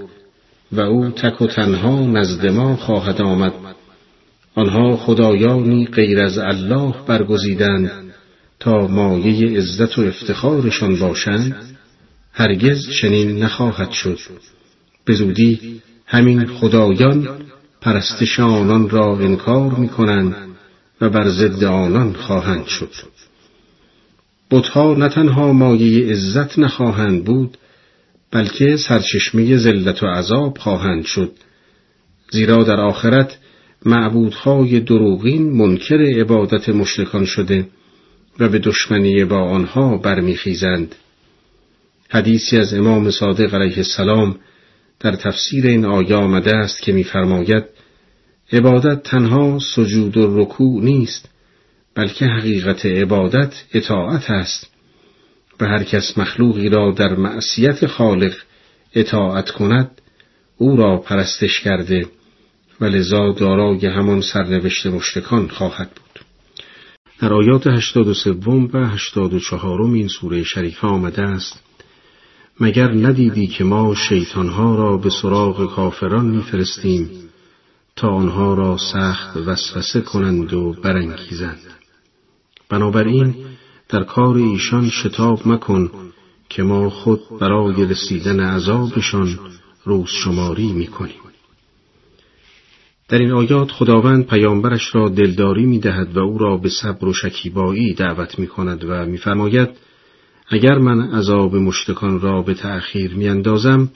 و 0.72 0.82
او 0.82 1.10
تک 1.10 1.42
و 1.42 1.48
تنها 1.48 2.06
نزد 2.06 2.46
ما 2.48 2.76
خواهد 2.76 3.22
آمد. 3.22 3.54
آنها 4.56 4.98
خدایانی 4.98 5.86
غیر 5.86 6.20
از 6.20 6.38
الله 6.38 6.94
برگزیدند 7.08 7.92
تا 8.60 8.88
مایه 8.88 9.58
عزت 9.58 10.00
و 10.00 10.02
افتخارشان 10.02 10.96
باشند. 11.00 11.56
هرگز 12.34 12.90
چنین 13.02 13.44
نخواهد 13.44 13.92
شد. 13.92 14.20
به 15.06 15.14
زودی 15.14 15.82
همین 16.06 16.46
خدایان 16.46 17.30
پرستش 17.82 18.40
آنان 18.40 18.90
را 18.90 19.18
انکار 19.18 19.72
می 19.72 19.90
کنند 19.90 20.36
و 21.02 21.10
بر 21.10 21.30
ضد 21.30 21.64
آنان 21.64 22.14
خواهند 22.14 22.66
شد. 22.66 23.11
بتها 24.52 24.94
نه 24.94 25.10
تنها 25.10 25.54
مایه 25.54 26.12
عزت 26.12 26.60
نخواهند 26.60 27.26
بود 27.26 27.58
بلکه 28.32 28.78
سرچشمه 28.78 29.58
ذلت 29.58 30.04
و 30.04 30.08
عذاب 30.08 30.58
خواهند 30.58 31.06
شد. 31.06 31.32
زیرا 32.32 32.64
در 32.64 32.80
آخرت 32.80 33.38
معبودهای 33.86 34.80
دروغین 34.80 35.52
منکر 35.52 36.02
عبادت 36.02 36.70
مشرکان 36.70 37.26
شده 37.26 37.68
و 38.40 38.50
به 38.50 38.60
دشمنی 38.60 39.26
با 39.26 39.44
آنها 39.44 39.98
برمیخیزند. 39.98 40.96
حدیثی 42.10 42.58
از 42.58 42.74
امام 42.74 43.12
صادق 43.12 43.54
علیه 43.54 43.78
السلام 43.78 44.36
در 45.00 45.16
تفسیر 45.16 45.68
این 45.68 45.86
آیه 45.86 46.16
آمده 46.16 46.56
است 46.56 46.82
که 46.82 46.92
میفرماید 46.92 47.64
عبادت 48.54 49.04
تنها 49.04 49.60
سجود 49.76 50.18
و 50.18 50.42
رکوع 50.42 50.84
نیست 50.84 51.30
بلکه 52.02 52.26
حقیقت 52.26 52.86
عبادت 52.86 53.54
اطاعت 53.74 54.30
است. 54.30 54.70
و 55.60 55.66
هر 55.66 55.84
کس 55.84 56.18
مخلوقی 56.18 56.70
را 56.70 56.92
در 56.92 57.16
معصیت 57.16 57.88
خالق 57.88 58.34
اطاعت 58.94 59.50
کند 59.50 60.02
او 60.58 60.76
را 60.76 60.98
پرستش 60.98 61.60
کرده 61.60 62.08
و 62.80 62.86
لذا 62.86 63.32
دارای 63.32 63.86
همان 63.86 64.22
سرنوشت 64.22 64.86
مشتکان 64.86 65.48
خواهد 65.48 65.90
بود. 65.90 66.26
در 67.20 67.34
آیات 67.34 67.68
هشتاد 67.68 68.08
و 68.08 68.14
سوم 68.14 68.70
و 68.74 68.88
هشتاد 68.88 69.34
و 69.34 69.40
چهارم 69.40 69.94
این 69.94 70.08
سوره 70.08 70.44
شریفه 70.44 70.88
آمده 70.88 71.22
است 71.22 71.64
مگر 72.60 72.92
ندیدی 72.92 73.48
که 73.48 73.64
ما 73.64 73.96
شیطانها 73.96 74.76
را 74.76 74.98
به 74.98 75.10
سراغ 75.22 75.76
کافران 75.76 76.26
میفرستیم 76.26 77.10
تا 77.96 78.08
آنها 78.08 78.54
را 78.54 78.78
سخت 78.78 79.38
وسوسه 79.38 80.02
کنند 80.02 80.54
و 80.54 80.74
برانگیزند؟ 80.84 81.81
بنابراین 82.72 83.36
در 83.90 84.04
کار 84.04 84.36
ایشان 84.36 84.90
شتاب 84.90 85.48
مکن 85.48 85.92
که 86.50 86.64
ما 86.64 86.90
خود 86.90 87.22
برای 87.40 87.86
رسیدن 87.86 88.40
عذابشان 88.40 89.40
روز 89.86 90.10
شماری 90.10 90.72
می‌کنیم 90.72 91.16
در 93.10 93.18
این 93.18 93.32
آیات 93.32 93.72
خداوند 93.72 94.28
پیامبرش 94.28 94.96
را 94.96 95.10
دلداری 95.10 95.66
می 95.66 95.80
دهد 95.80 96.18
و 96.18 96.20
او 96.20 96.38
را 96.38 96.58
به 96.58 96.70
صبر 96.70 97.06
و 97.06 97.14
شکیبایی 97.14 97.94
دعوت 97.94 98.40
می 98.40 98.48
کند 98.48 98.84
و 98.84 99.06
میفرماید 99.06 99.70
اگر 100.48 100.78
من 100.78 101.02
عذاب 101.02 101.56
مشتکان 101.56 102.22
را 102.22 102.42
به 102.42 102.54
تأخیر 102.54 103.14
می 103.14 103.30
اندازم 103.30 103.90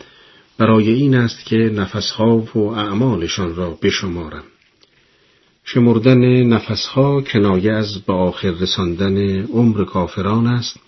برای 0.58 0.90
این 0.90 1.16
است 1.16 1.46
که 1.46 1.56
نفسها 1.56 2.38
و 2.38 2.58
اعمالشان 2.58 3.56
را 3.56 3.78
بشمارم. 3.82 4.44
شمردن 5.68 6.43
نفسها 6.43 7.22
کنایه 7.22 7.72
از 7.72 8.01
به 8.01 8.13
آخر 8.13 8.51
رساندن 8.51 9.18
عمر 9.45 9.84
کافران 9.84 10.47
است 10.47 10.80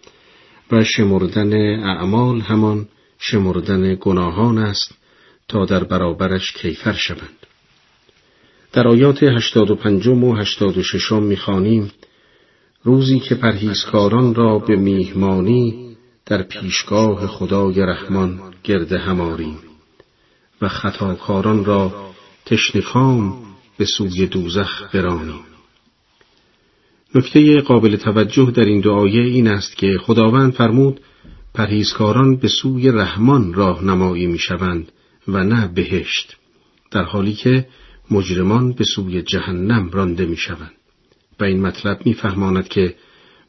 و 0.72 0.84
شمردن 0.84 1.80
اعمال 1.84 2.40
همان 2.40 2.88
شمردن 3.20 3.98
گناهان 4.00 4.58
است 4.58 4.92
تا 5.48 5.66
در 5.66 5.84
برابرش 5.84 6.52
کیفر 6.52 6.94
شوند. 6.94 7.46
در 8.74 8.88
آیات 8.88 9.24
85 9.24 10.08
و 10.08 10.36
86 10.36 11.12
می‌خوانیم 11.12 11.92
روزی 12.84 13.20
که 13.20 13.36
پرهیزکاران 13.36 14.36
را 14.36 14.60
به 14.60 14.76
میهمانی 14.76 15.98
در 16.26 16.42
پیشگاه 16.44 17.28
خدای 17.28 17.82
رحمان 17.82 18.40
گرد 18.64 18.92
هماریم 18.92 19.58
و 20.62 20.68
خطاکاران 20.68 21.66
را 21.66 22.12
تشنکام 22.46 23.47
به 23.78 23.86
سوی 23.86 24.28
دوزخ 24.28 24.96
برانیم. 24.96 25.40
نکته 27.16 27.62
قابل 27.62 27.96
توجه 27.96 28.52
در 28.52 28.66
این 28.66 28.82
دعایه 28.82 29.22
این 29.22 29.48
است 29.48 29.78
که 29.78 29.98
خداوند 30.02 30.54
فرمود 30.54 31.02
پرهیزکاران 31.54 32.36
به 32.36 32.48
سوی 32.48 32.92
رحمان 32.92 33.54
راهنمایی 33.54 34.28
می‌شوند 34.28 34.92
و 35.28 35.44
نه 35.44 35.68
بهشت 35.68 36.38
در 36.92 37.04
حالی 37.04 37.34
که 37.34 37.68
مجرمان 38.12 38.74
به 38.74 38.84
سوی 38.84 39.22
جهنم 39.22 39.90
رانده 39.90 40.26
می‌شوند 40.26 40.72
و 41.40 41.44
این 41.44 41.62
مطلب 41.62 42.06
میفهماند 42.06 42.68
که 42.68 42.96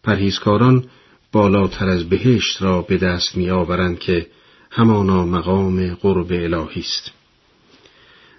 پرهیزکاران 0.03 0.85
بالاتر 1.33 1.89
از 1.89 2.09
بهشت 2.09 2.63
را 2.63 2.83
به 2.83 2.97
دست 2.97 3.37
میآورند 3.37 3.99
که 3.99 4.27
همانا 4.71 5.27
مقام 5.27 5.95
قرب 5.95 6.33
الهی 6.33 6.81
است 6.81 7.18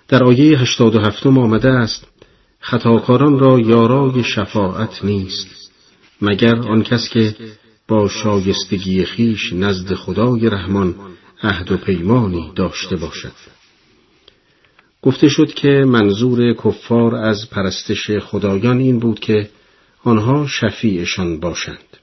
در 0.09 0.23
آیه 0.23 0.59
87 0.59 1.27
آمده 1.27 1.69
است 1.69 2.07
خطاکاران 2.59 3.39
را 3.39 3.59
یارای 3.59 4.23
شفاعت 4.23 5.05
نیست 5.05 5.71
مگر 6.21 6.55
آن 6.55 6.83
کس 6.83 7.09
که 7.09 7.35
با 7.87 8.07
شایستگی 8.07 9.05
خیش 9.05 9.53
نزد 9.53 9.93
خدای 9.93 10.49
رحمان 10.49 10.95
عهد 11.43 11.71
و 11.71 11.77
پیمانی 11.77 12.51
داشته 12.55 12.95
باشد. 12.95 13.31
گفته 15.01 15.27
شد 15.27 15.53
که 15.53 15.69
منظور 15.87 16.53
کفار 16.53 17.15
از 17.15 17.49
پرستش 17.49 18.11
خدایان 18.11 18.79
این 18.79 18.99
بود 18.99 19.19
که 19.19 19.49
آنها 20.03 20.47
شفیعشان 20.47 21.39
باشند. 21.39 21.97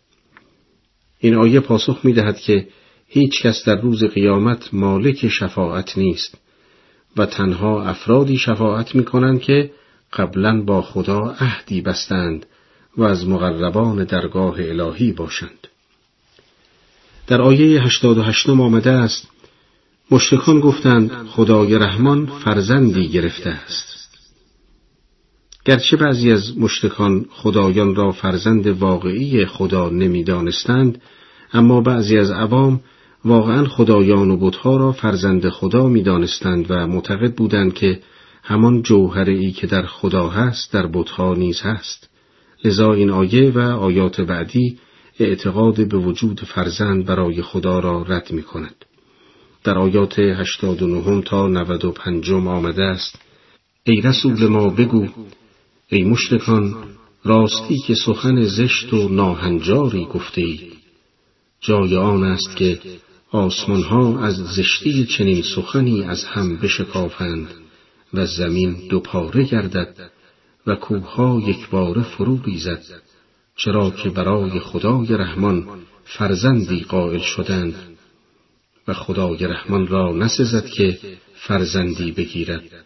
این 1.19 1.35
آیه 1.35 1.61
پاسخ 1.61 2.01
می 2.05 2.13
دهد 2.13 2.39
که 2.39 2.69
هیچ 3.07 3.43
کس 3.43 3.65
در 3.65 3.81
روز 3.81 4.05
قیامت 4.05 4.75
مالک 4.75 5.29
شفاعت 5.29 5.99
نیست. 5.99 6.46
و 7.17 7.27
تنها 7.27 7.83
افرادی 7.83 8.39
شفاعت 8.39 8.95
می 8.95 9.05
کنند 9.05 9.41
که 9.41 9.71
قبلا 10.13 10.63
با 10.63 10.83
خدا 10.83 11.37
عهدی 11.41 11.81
بستند 11.81 12.47
و 12.97 13.03
از 13.03 13.29
مقربان 13.29 14.05
درگاه 14.05 14.55
الهی 14.59 15.13
باشند. 15.13 15.69
در 17.27 17.43
آیه 17.43 17.83
88 17.83 18.49
آمده 18.49 18.91
است 18.91 19.29
مشتکان 20.11 20.61
گفتند 20.61 21.11
خدای 21.11 21.79
رحمان 21.79 22.27
فرزندی 22.27 23.09
گرفته 23.09 23.51
است. 23.51 23.97
گرچه 25.65 25.97
بعضی 25.97 26.33
از 26.33 26.59
مشتکان 26.59 27.27
خدایان 27.31 27.95
را 27.95 28.13
فرزند 28.13 28.67
واقعی 28.67 29.47
خدا 29.47 29.89
نمی‌دانستند 29.89 31.03
اما 31.53 31.81
بعضی 31.81 32.19
از 32.19 32.31
عوام 32.31 32.81
واقعا 33.27 33.65
خدایان 33.65 34.31
و 34.31 34.37
بتها 34.37 34.77
را 34.77 34.93
فرزند 34.93 35.49
خدا 35.49 35.89
می‌دانستند 35.89 36.67
و 36.69 36.87
معتقد 36.87 37.35
بودند 37.35 37.75
که 37.75 38.01
همان 38.43 38.83
جوهره 38.83 39.33
ای 39.33 39.53
که 39.53 39.67
در 39.67 39.87
خدا 39.87 40.29
هست 40.29 40.73
در 40.73 40.87
بتها 40.87 41.35
نیز 41.35 41.61
هست 41.61 42.11
لذا 42.65 42.93
این 42.93 43.11
آیه 43.11 43.51
و 43.51 43.59
آیات 43.59 44.21
بعدی 44.21 44.79
اعتقاد 45.21 45.89
به 45.89 45.99
وجود 45.99 46.41
فرزند 46.41 47.07
برای 47.07 47.43
خدا 47.43 47.79
را 47.79 48.03
رد 48.03 48.33
می 48.33 48.43
کند. 48.43 48.85
در 49.65 49.79
آیات 49.79 50.19
89 50.19 51.23
تا 51.23 51.49
95 51.49 52.31
آمده 52.31 52.83
است 52.83 53.19
ای 53.85 54.01
رسول 54.01 54.47
ما 54.47 54.69
بگو 54.69 55.07
ای 55.89 56.05
مشتکان 56.05 56.75
راستی 57.25 57.79
که 57.87 57.95
سخن 57.95 58.43
زشت 58.43 58.93
و 58.93 59.09
ناهنجاری 59.09 60.05
گفته 60.05 60.41
ای 60.41 60.61
جای 61.61 61.97
آن 61.97 62.25
است 62.25 62.57
که 62.57 62.79
آسمان 63.31 63.83
ها 63.83 64.21
از 64.21 64.35
زشتی 64.35 65.05
چنین 65.05 65.43
سخنی 65.43 66.03
از 66.03 66.25
هم 66.25 66.57
بشکافند 66.57 67.49
و 68.15 68.27
زمین 68.27 68.77
دو 68.89 69.01
پاره 69.01 69.45
گردد 69.45 70.11
و 70.67 70.75
کوهها 70.75 71.43
یک 71.47 71.69
باره 71.69 72.03
فرو 72.03 72.43
ریزد 72.43 72.85
چرا 73.57 73.91
که 73.91 74.11
برای 74.11 74.61
خدای 74.61 75.07
رحمان 75.07 75.67
فرزندی 76.05 76.81
قائل 76.81 77.19
شدند 77.19 77.75
و 78.89 78.95
خدای 78.95 79.47
رحمان 79.47 79.87
را 79.87 80.13
نسزد 80.13 80.67
که 80.67 80.99
فرزندی 81.35 82.13
بگیرد. 82.13 82.85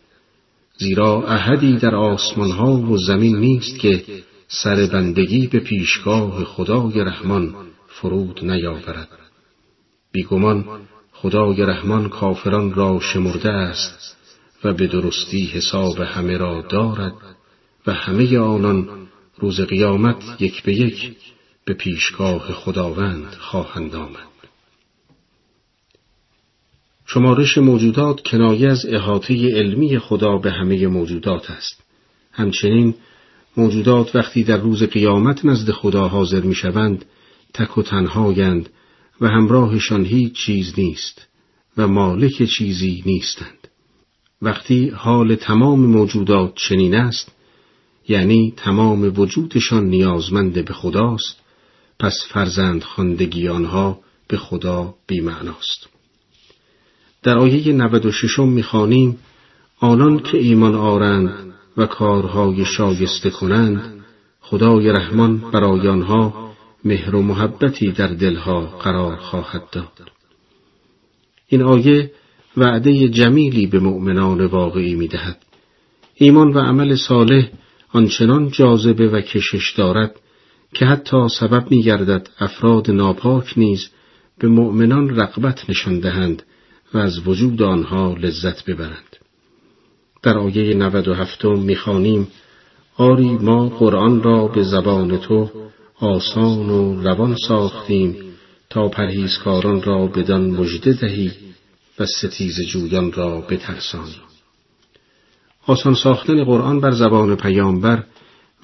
زیرا 0.78 1.22
احدی 1.26 1.76
در 1.76 1.94
آسمان 1.94 2.50
ها 2.50 2.72
و 2.72 2.96
زمین 2.96 3.36
نیست 3.36 3.78
که 3.78 4.04
سر 4.48 4.86
بندگی 4.86 5.46
به 5.46 5.58
پیشگاه 5.58 6.44
خدای 6.44 7.00
رحمان 7.00 7.54
فرود 7.88 8.44
نیاورد. 8.44 9.19
بیگمان 10.12 10.64
خدای 11.12 11.62
رحمان 11.62 12.08
کافران 12.08 12.74
را 12.74 13.00
شمرده 13.00 13.50
است 13.50 14.16
و 14.64 14.72
به 14.72 14.86
درستی 14.86 15.44
حساب 15.46 16.00
همه 16.00 16.36
را 16.36 16.62
دارد 16.62 17.14
و 17.86 17.92
همه 17.92 18.38
آنان 18.38 18.88
روز 19.38 19.60
قیامت 19.60 20.40
یک 20.40 20.62
به 20.62 20.74
یک 20.74 21.16
به 21.64 21.74
پیشگاه 21.74 22.52
خداوند 22.52 23.34
خواهند 23.38 23.94
آمد. 23.94 24.30
شمارش 27.06 27.58
موجودات 27.58 28.20
کنایه 28.20 28.68
از 28.68 28.86
احاطه 28.86 29.34
علمی 29.34 29.98
خدا 29.98 30.38
به 30.38 30.50
همه 30.50 30.86
موجودات 30.86 31.50
است. 31.50 31.82
همچنین 32.32 32.94
موجودات 33.56 34.16
وقتی 34.16 34.44
در 34.44 34.56
روز 34.56 34.82
قیامت 34.82 35.44
نزد 35.44 35.70
خدا 35.70 36.08
حاضر 36.08 36.40
می 36.40 36.54
شوند 36.54 37.04
تک 37.54 37.78
و 37.78 37.82
تنهایند 37.82 38.68
و 39.20 39.28
همراهشان 39.28 40.04
هیچ 40.04 40.32
چیز 40.32 40.72
نیست 40.78 41.26
و 41.76 41.88
مالک 41.88 42.42
چیزی 42.42 43.02
نیستند. 43.06 43.68
وقتی 44.42 44.88
حال 44.88 45.34
تمام 45.34 45.80
موجودات 45.80 46.52
چنین 46.54 46.94
است 46.94 47.32
یعنی 48.08 48.54
تمام 48.56 49.12
وجودشان 49.16 49.84
نیازمند 49.84 50.64
به 50.64 50.72
خداست 50.72 51.36
پس 51.98 52.26
فرزند 52.28 52.82
خاندگی 52.82 53.48
آنها 53.48 53.98
به 54.28 54.36
خدا 54.36 54.94
بیمعناست. 55.06 55.88
در 57.22 57.38
آیه 57.38 57.72
96 57.72 58.38
می‌خوانیم 58.38 59.18
آنان 59.80 60.18
که 60.18 60.38
ایمان 60.38 60.74
آرند 60.74 61.52
و 61.76 61.86
کارهای 61.86 62.64
شایسته 62.64 63.30
کنند 63.30 64.04
خدای 64.40 64.88
رحمان 64.88 65.38
برای 65.38 65.88
آنها 65.88 66.49
مهر 66.84 67.16
و 67.16 67.22
محبتی 67.22 67.92
در 67.92 68.06
دلها 68.06 68.60
قرار 68.60 69.16
خواهد 69.16 69.62
داد. 69.72 70.10
این 71.48 71.62
آیه 71.62 72.12
وعده 72.56 73.08
جمیلی 73.08 73.66
به 73.66 73.78
مؤمنان 73.78 74.46
واقعی 74.46 74.94
می 74.94 75.08
دهد. 75.08 75.38
ایمان 76.14 76.52
و 76.52 76.58
عمل 76.58 76.96
صالح 76.96 77.48
آنچنان 77.92 78.50
جاذبه 78.50 79.08
و 79.08 79.20
کشش 79.20 79.74
دارد 79.76 80.20
که 80.74 80.86
حتی 80.86 81.28
سبب 81.40 81.70
می 81.70 81.82
گردد 81.82 82.28
افراد 82.38 82.90
ناپاک 82.90 83.58
نیز 83.58 83.88
به 84.38 84.48
مؤمنان 84.48 85.16
رقبت 85.16 85.70
نشان 85.70 86.00
دهند 86.00 86.42
و 86.94 86.98
از 86.98 87.28
وجود 87.28 87.62
آنها 87.62 88.14
لذت 88.14 88.64
ببرند. 88.64 89.16
در 90.22 90.38
آیه 90.38 90.74
97 90.74 91.44
می‌خوانیم 91.44 92.28
آری 92.96 93.30
ما 93.30 93.68
قرآن 93.68 94.22
را 94.22 94.48
به 94.48 94.62
زبان 94.62 95.18
تو 95.18 95.50
آسان 96.00 96.70
و 96.70 97.02
روان 97.02 97.36
ساختیم 97.48 98.16
تا 98.70 98.88
پرهیزکاران 98.88 99.82
را 99.82 100.06
بدان 100.06 100.50
مژده 100.50 100.92
دهی 100.92 101.32
و 101.98 102.06
ستیز 102.06 102.60
جویان 102.60 103.12
را 103.12 103.40
بترسانی. 103.40 104.16
آسان 105.66 105.94
ساختن 105.94 106.44
قرآن 106.44 106.80
بر 106.80 106.90
زبان 106.90 107.36
پیامبر 107.36 108.04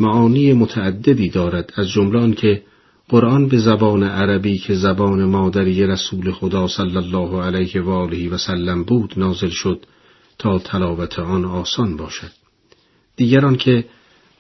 معانی 0.01 0.53
متعددی 0.53 1.28
دارد 1.28 1.72
از 1.76 1.89
جمله 1.89 2.34
که 2.34 2.62
قرآن 3.09 3.49
به 3.49 3.59
زبان 3.59 4.03
عربی 4.03 4.59
که 4.59 4.74
زبان 4.74 5.24
مادری 5.24 5.87
رسول 5.87 6.32
خدا 6.32 6.68
صلی 6.68 6.97
الله 6.97 7.43
علیه 7.43 7.82
و 7.82 7.91
آله 7.91 8.28
و 8.28 8.39
سلم 8.39 8.84
بود 8.84 9.14
نازل 9.16 9.49
شد 9.49 9.87
تا 10.39 10.59
تلاوت 10.59 11.18
آن 11.18 11.45
آسان 11.45 11.97
باشد. 11.97 12.30
دیگران 13.16 13.57
که 13.57 13.84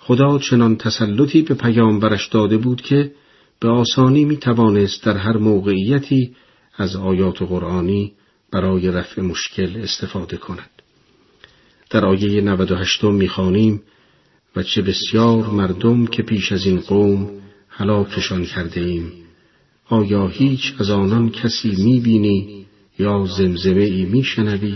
خدا 0.06 0.38
چنان 0.38 0.76
تسلطی 0.76 1.42
به 1.42 1.54
پیامبرش 1.54 2.28
داده 2.28 2.56
بود 2.56 2.82
که 2.82 3.12
به 3.60 3.68
آسانی 3.68 4.24
می 4.24 4.36
توانست 4.36 5.04
در 5.04 5.16
هر 5.16 5.36
موقعیتی 5.36 6.34
از 6.76 6.96
آیات 6.96 7.42
قرآنی 7.42 8.12
برای 8.52 8.90
رفع 8.90 9.22
مشکل 9.22 9.76
استفاده 9.76 10.36
کند. 10.36 10.70
در 11.90 12.04
آیه 12.04 12.40
98 12.40 13.04
می‌خوانیم 13.04 13.82
و 14.56 14.62
چه 14.62 14.82
بسیار 14.82 15.46
مردم 15.46 16.06
که 16.06 16.22
پیش 16.22 16.52
از 16.52 16.66
این 16.66 16.80
قوم 16.80 17.30
هلاکشان 17.68 18.44
کرده 18.44 18.80
ایم 18.80 19.12
آیا 19.88 20.28
هیچ 20.28 20.74
از 20.78 20.90
آنان 20.90 21.30
کسی 21.30 21.74
می‌بینی 21.84 22.66
یا 22.98 23.26
زمزمه 23.38 23.82
ای 23.82 24.04
میشنوی 24.04 24.74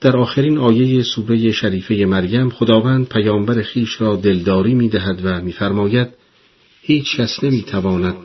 در 0.00 0.16
آخرین 0.16 0.58
آیه 0.58 1.02
سوره 1.02 1.52
شریفه 1.52 1.94
مریم 1.94 2.50
خداوند 2.50 3.08
پیامبر 3.08 3.62
خیش 3.62 4.00
را 4.00 4.16
دلداری 4.16 4.74
می‌دهد 4.74 5.20
و 5.24 5.40
میفرماید 5.40 6.08
هیچ 6.82 7.16
کس 7.16 7.44
نمی‌تواند 7.44 8.16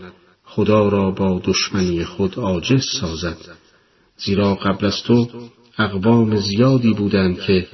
خدا 0.44 0.90
را 0.90 1.12
با 1.12 1.42
دشمنی 1.44 2.04
خود 2.04 2.36
عاجز 2.36 2.86
سازد. 3.02 3.38
زیرا 4.18 4.56
قبل 4.56 4.86
از 4.86 5.04
تو 5.04 5.28
اقوام 5.78 6.36
زیادی 6.36 6.94
بودند 6.94 7.40
که 7.40 7.68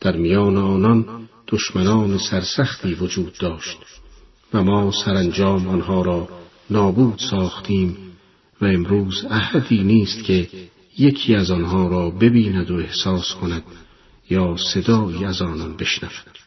در 0.00 0.16
میان 0.16 0.56
آنان 0.56 1.28
دشمنان 1.48 2.18
سرسختی 2.18 2.94
وجود 2.94 3.32
داشت 3.40 3.78
و 4.54 4.62
ما 4.62 4.92
سرانجام 5.04 5.68
آنها 5.68 6.02
را 6.02 6.28
نابود 6.70 7.18
ساختیم 7.30 7.96
و 8.60 8.64
امروز 8.64 9.24
احدی 9.30 9.82
نیست 9.82 10.24
که 10.24 10.48
یکی 10.98 11.34
از 11.34 11.50
آنها 11.50 11.88
را 11.88 12.10
ببیند 12.10 12.70
و 12.70 12.74
احساس 12.76 13.34
کند 13.34 13.62
یا 14.30 14.56
صدایی 14.56 15.24
از 15.24 15.42
آنان 15.42 15.76
بشنود. 15.76 16.41